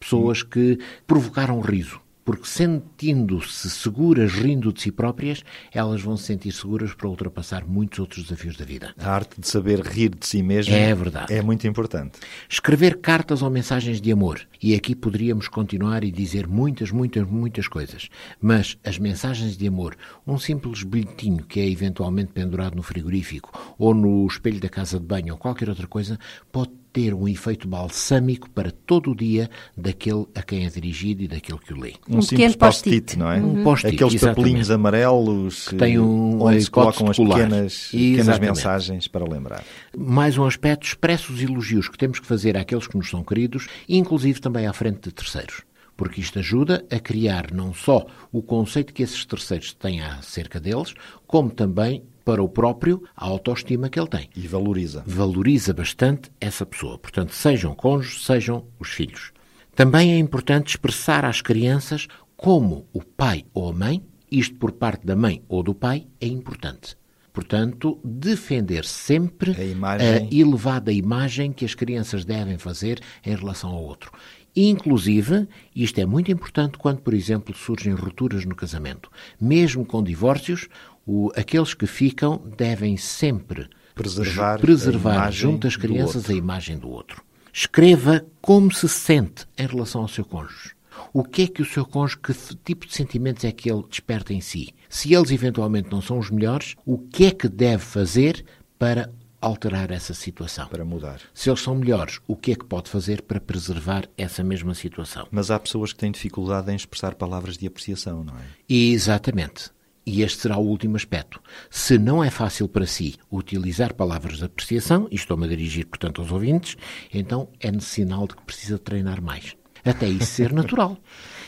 pessoas 0.00 0.42
que 0.42 0.78
provocaram 1.06 1.60
riso 1.60 2.03
porque 2.24 2.46
sentindo-se 2.46 3.68
seguras, 3.68 4.32
rindo 4.32 4.72
de 4.72 4.80
si 4.80 4.90
próprias, 4.90 5.44
elas 5.72 6.00
vão 6.00 6.16
se 6.16 6.24
sentir 6.24 6.52
seguras 6.52 6.94
para 6.94 7.08
ultrapassar 7.08 7.66
muitos 7.66 7.98
outros 7.98 8.24
desafios 8.24 8.56
da 8.56 8.64
vida. 8.64 8.94
A 8.98 9.10
arte 9.10 9.40
de 9.40 9.46
saber 9.46 9.80
rir 9.80 10.14
de 10.14 10.26
si 10.26 10.42
mesmo 10.42 10.74
é, 10.74 10.94
verdade. 10.94 11.32
é 11.32 11.42
muito 11.42 11.66
importante. 11.66 12.18
Escrever 12.48 13.00
cartas 13.00 13.42
ou 13.42 13.50
mensagens 13.50 14.00
de 14.00 14.10
amor. 14.10 14.40
E 14.62 14.74
aqui 14.74 14.94
poderíamos 14.94 15.48
continuar 15.48 16.04
e 16.04 16.10
dizer 16.10 16.46
muitas, 16.46 16.90
muitas, 16.90 17.28
muitas 17.28 17.68
coisas. 17.68 18.08
Mas 18.40 18.78
as 18.84 18.98
mensagens 18.98 19.56
de 19.56 19.66
amor, 19.66 19.96
um 20.26 20.38
simples 20.38 20.82
bilhetinho 20.82 21.44
que 21.44 21.60
é 21.60 21.68
eventualmente 21.68 22.32
pendurado 22.32 22.76
no 22.76 22.82
frigorífico 22.82 23.52
ou 23.78 23.92
no 23.92 24.26
espelho 24.26 24.60
da 24.60 24.68
casa 24.68 24.98
de 24.98 25.04
banho 25.04 25.34
ou 25.34 25.38
qualquer 25.38 25.68
outra 25.68 25.86
coisa, 25.86 26.18
pode 26.50 26.83
ter 26.94 27.12
um 27.12 27.26
efeito 27.26 27.66
balsâmico 27.66 28.48
para 28.48 28.70
todo 28.70 29.10
o 29.10 29.16
dia 29.16 29.50
daquele 29.76 30.26
a 30.32 30.40
quem 30.42 30.64
é 30.64 30.68
dirigido 30.70 31.24
e 31.24 31.28
daquele 31.28 31.58
que 31.58 31.74
o 31.74 31.80
lê. 31.80 31.94
Um, 32.08 32.18
um 32.18 32.22
simples 32.22 32.54
post-it, 32.54 33.18
não 33.18 33.30
é? 33.30 33.38
Um 33.42 33.64
post-it, 33.64 33.96
Aqueles 33.96 34.20
papelinhos 34.20 34.70
amarelos 34.70 35.66
que 35.66 35.74
têm 35.74 35.98
um 35.98 36.40
onde 36.40 36.62
se 36.62 36.70
colocam 36.70 37.10
as 37.10 37.16
pequenas, 37.18 37.88
pequenas 37.90 38.38
mensagens 38.38 39.08
para 39.08 39.28
lembrar. 39.28 39.64
Mais 39.98 40.38
um 40.38 40.44
aspecto, 40.44 40.86
expressa 40.86 41.32
os 41.32 41.42
elogios 41.42 41.88
que 41.88 41.98
temos 41.98 42.20
que 42.20 42.26
fazer 42.26 42.56
àqueles 42.56 42.86
que 42.86 42.96
nos 42.96 43.10
são 43.10 43.24
queridos, 43.24 43.66
inclusive 43.88 44.40
também 44.40 44.68
à 44.68 44.72
frente 44.72 45.00
de 45.00 45.10
terceiros 45.12 45.62
porque 45.96 46.20
isto 46.20 46.40
ajuda 46.40 46.84
a 46.90 46.98
criar 46.98 47.52
não 47.52 47.72
só 47.72 48.04
o 48.32 48.42
conceito 48.42 48.92
que 48.92 49.04
esses 49.04 49.24
terceiros 49.24 49.72
têm 49.72 50.02
acerca 50.02 50.58
deles, 50.58 50.92
como 51.24 51.50
também 51.50 52.02
para 52.24 52.42
o 52.42 52.48
próprio 52.48 53.02
a 53.16 53.26
autoestima 53.26 53.88
que 53.88 53.98
ele 53.98 54.08
tem. 54.08 54.28
E 54.34 54.46
valoriza. 54.46 55.04
Valoriza 55.06 55.72
bastante 55.74 56.30
essa 56.40 56.64
pessoa. 56.64 56.98
Portanto, 56.98 57.32
sejam 57.32 57.74
cônjuges, 57.74 58.24
sejam 58.24 58.64
os 58.78 58.88
filhos. 58.88 59.32
Também 59.74 60.12
é 60.12 60.18
importante 60.18 60.68
expressar 60.68 61.24
às 61.24 61.42
crianças 61.42 62.06
como 62.36 62.86
o 62.92 63.02
pai 63.02 63.44
ou 63.52 63.68
a 63.68 63.72
mãe, 63.72 64.02
isto 64.30 64.54
por 64.56 64.72
parte 64.72 65.06
da 65.06 65.16
mãe 65.16 65.42
ou 65.48 65.62
do 65.62 65.74
pai, 65.74 66.06
é 66.20 66.26
importante. 66.26 66.96
Portanto, 67.32 67.98
defender 68.04 68.84
sempre 68.84 69.50
a, 69.58 69.64
imagem... 69.64 70.08
a 70.08 70.34
elevada 70.34 70.92
imagem 70.92 71.52
que 71.52 71.64
as 71.64 71.74
crianças 71.74 72.24
devem 72.24 72.56
fazer 72.58 73.00
em 73.26 73.34
relação 73.34 73.70
ao 73.70 73.82
outro. 73.82 74.12
Inclusive, 74.56 75.48
isto 75.74 75.98
é 76.00 76.06
muito 76.06 76.30
importante 76.30 76.78
quando, 76.78 77.00
por 77.00 77.12
exemplo, 77.12 77.52
surgem 77.52 77.92
rupturas 77.92 78.44
no 78.44 78.54
casamento. 78.54 79.10
Mesmo 79.40 79.84
com 79.84 80.00
divórcios, 80.00 80.68
o, 81.06 81.30
aqueles 81.36 81.74
que 81.74 81.86
ficam 81.86 82.42
devem 82.56 82.96
sempre 82.96 83.68
preservar, 83.94 84.58
preservar 84.58 85.30
junto 85.30 85.66
às 85.66 85.76
crianças 85.76 86.28
a 86.28 86.34
imagem 86.34 86.78
do 86.78 86.88
outro. 86.88 87.22
Escreva 87.52 88.24
como 88.40 88.72
se 88.72 88.88
sente 88.88 89.46
em 89.56 89.66
relação 89.66 90.02
ao 90.02 90.08
seu 90.08 90.24
cônjuge. 90.24 90.74
O 91.12 91.22
que 91.22 91.42
é 91.42 91.46
que 91.46 91.62
o 91.62 91.64
seu 91.64 91.84
cônjuge, 91.84 92.18
que 92.18 92.32
tipo 92.64 92.86
de 92.86 92.94
sentimentos 92.94 93.44
é 93.44 93.52
que 93.52 93.70
ele 93.70 93.84
desperta 93.88 94.32
em 94.32 94.40
si? 94.40 94.74
Se 94.88 95.12
eles 95.12 95.30
eventualmente 95.30 95.90
não 95.90 96.00
são 96.00 96.18
os 96.18 96.30
melhores, 96.30 96.74
o 96.84 96.98
que 96.98 97.26
é 97.26 97.30
que 97.30 97.48
deve 97.48 97.82
fazer 97.82 98.44
para 98.78 99.10
alterar 99.40 99.90
essa 99.90 100.14
situação. 100.14 100.66
Para 100.68 100.84
mudar. 100.84 101.20
Se 101.34 101.50
eles 101.50 101.60
são 101.60 101.74
melhores, 101.74 102.18
o 102.26 102.34
que 102.34 102.52
é 102.52 102.54
que 102.54 102.64
pode 102.64 102.88
fazer 102.88 103.22
para 103.22 103.40
preservar 103.40 104.08
essa 104.16 104.42
mesma 104.42 104.74
situação? 104.74 105.28
Mas 105.30 105.50
há 105.50 105.58
pessoas 105.60 105.92
que 105.92 105.98
têm 105.98 106.10
dificuldade 106.10 106.72
em 106.72 106.76
expressar 106.76 107.14
palavras 107.14 107.58
de 107.58 107.66
apreciação, 107.66 108.24
não 108.24 108.34
é? 108.34 108.42
Exatamente. 108.68 109.70
E 110.06 110.22
este 110.22 110.42
será 110.42 110.58
o 110.58 110.66
último 110.66 110.96
aspecto. 110.96 111.40
Se 111.70 111.98
não 111.98 112.22
é 112.22 112.30
fácil 112.30 112.68
para 112.68 112.86
si 112.86 113.14
utilizar 113.30 113.94
palavras 113.94 114.38
de 114.38 114.44
apreciação, 114.44 115.08
e 115.10 115.14
estou-me 115.14 115.46
a 115.46 115.48
dirigir, 115.48 115.86
portanto, 115.86 116.20
aos 116.20 116.30
ouvintes, 116.30 116.76
então 117.12 117.48
é 117.60 117.72
sinal 117.80 118.26
de 118.26 118.36
que 118.36 118.42
precisa 118.42 118.78
treinar 118.78 119.22
mais. 119.22 119.56
Até 119.84 120.08
isso 120.08 120.26
ser 120.26 120.52
natural. 120.54 120.98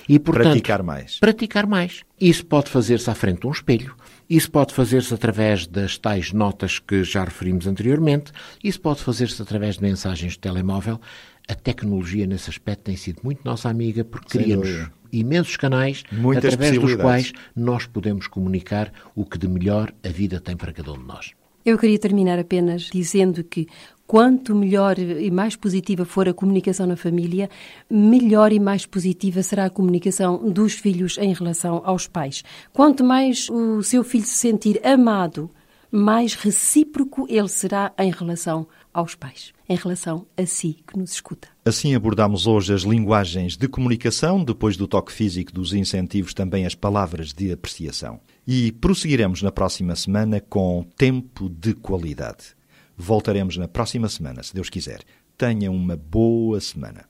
E, 0.08 0.18
portanto, 0.18 0.44
praticar 0.44 0.82
mais. 0.82 1.18
Praticar 1.18 1.66
mais. 1.66 2.02
Isso 2.20 2.46
pode 2.46 2.70
fazer-se 2.70 3.10
à 3.10 3.14
frente 3.14 3.40
de 3.40 3.46
um 3.46 3.50
espelho, 3.50 3.94
isso 4.28 4.50
pode 4.50 4.74
fazer-se 4.74 5.12
através 5.14 5.66
das 5.66 5.98
tais 5.98 6.32
notas 6.32 6.78
que 6.78 7.04
já 7.04 7.24
referimos 7.24 7.66
anteriormente, 7.66 8.32
isso 8.62 8.80
pode 8.80 9.00
fazer-se 9.00 9.40
através 9.40 9.76
de 9.76 9.82
mensagens 9.82 10.32
de 10.32 10.38
telemóvel. 10.38 11.00
A 11.48 11.54
tecnologia, 11.54 12.26
nesse 12.26 12.50
aspecto, 12.50 12.84
tem 12.84 12.96
sido 12.96 13.20
muito 13.22 13.40
nossa 13.44 13.68
amiga, 13.68 14.04
porque 14.04 14.38
cria-nos 14.38 14.90
imensos 15.12 15.56
canais 15.56 16.02
Muitas 16.10 16.54
através 16.54 16.78
dos 16.78 16.94
quais 16.96 17.32
nós 17.54 17.86
podemos 17.86 18.26
comunicar 18.26 18.92
o 19.14 19.24
que 19.24 19.38
de 19.38 19.48
melhor 19.48 19.92
a 20.04 20.08
vida 20.08 20.40
tem 20.40 20.56
para 20.56 20.72
cada 20.72 20.92
um 20.92 20.98
de 20.98 21.04
nós. 21.04 21.32
Eu 21.64 21.78
queria 21.78 21.98
terminar 21.98 22.38
apenas 22.38 22.82
dizendo 22.82 23.42
que 23.42 23.66
quanto 24.06 24.54
melhor 24.54 24.98
e 24.98 25.30
mais 25.32 25.56
positiva 25.56 26.04
for 26.04 26.28
a 26.28 26.34
comunicação 26.34 26.86
na 26.86 26.96
família, 26.96 27.50
melhor 27.90 28.52
e 28.52 28.60
mais 28.60 28.86
positiva 28.86 29.42
será 29.42 29.64
a 29.64 29.70
comunicação 29.70 30.48
dos 30.48 30.74
filhos 30.74 31.18
em 31.18 31.32
relação 31.32 31.82
aos 31.84 32.06
pais. 32.06 32.44
Quanto 32.72 33.02
mais 33.02 33.48
o 33.50 33.82
seu 33.82 34.04
filho 34.04 34.24
se 34.24 34.36
sentir 34.36 34.80
amado, 34.86 35.50
mais 35.90 36.34
recíproco 36.34 37.26
ele 37.28 37.48
será 37.48 37.92
em 37.98 38.12
relação 38.12 38.68
aos 38.96 39.14
pais, 39.14 39.52
em 39.68 39.76
relação 39.76 40.26
a 40.36 40.46
si 40.46 40.78
que 40.86 40.98
nos 40.98 41.12
escuta. 41.12 41.48
Assim 41.64 41.94
abordamos 41.94 42.46
hoje 42.46 42.72
as 42.72 42.82
linguagens 42.82 43.56
de 43.56 43.68
comunicação, 43.68 44.42
depois 44.42 44.76
do 44.76 44.88
toque 44.88 45.12
físico 45.12 45.52
dos 45.52 45.74
incentivos, 45.74 46.32
também 46.32 46.64
as 46.64 46.74
palavras 46.74 47.32
de 47.32 47.52
apreciação. 47.52 48.20
E 48.46 48.72
prosseguiremos 48.72 49.42
na 49.42 49.52
próxima 49.52 49.94
semana 49.94 50.40
com 50.40 50.86
tempo 50.96 51.50
de 51.50 51.74
qualidade. 51.74 52.56
Voltaremos 52.96 53.58
na 53.58 53.68
próxima 53.68 54.08
semana, 54.08 54.42
se 54.42 54.54
Deus 54.54 54.70
quiser. 54.70 55.00
Tenha 55.36 55.70
uma 55.70 55.96
boa 55.96 56.58
semana. 56.60 57.04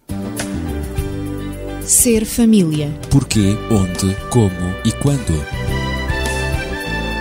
Ser 1.83 2.25
família. 2.25 2.91
Porquê, 3.09 3.55
onde, 3.71 4.13
como 4.31 4.51
e 4.85 4.91
quando. 5.01 5.77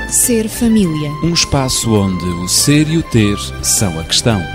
Ser 0.10 0.50
família. 0.50 1.12
Um 1.24 1.34
espaço 1.34 1.94
onde 1.94 2.26
o 2.26 2.48
ser 2.48 2.88
e 2.90 2.98
o 2.98 3.04
ter 3.04 3.38
são 3.62 4.00
a 4.00 4.04
questão. 4.04 4.55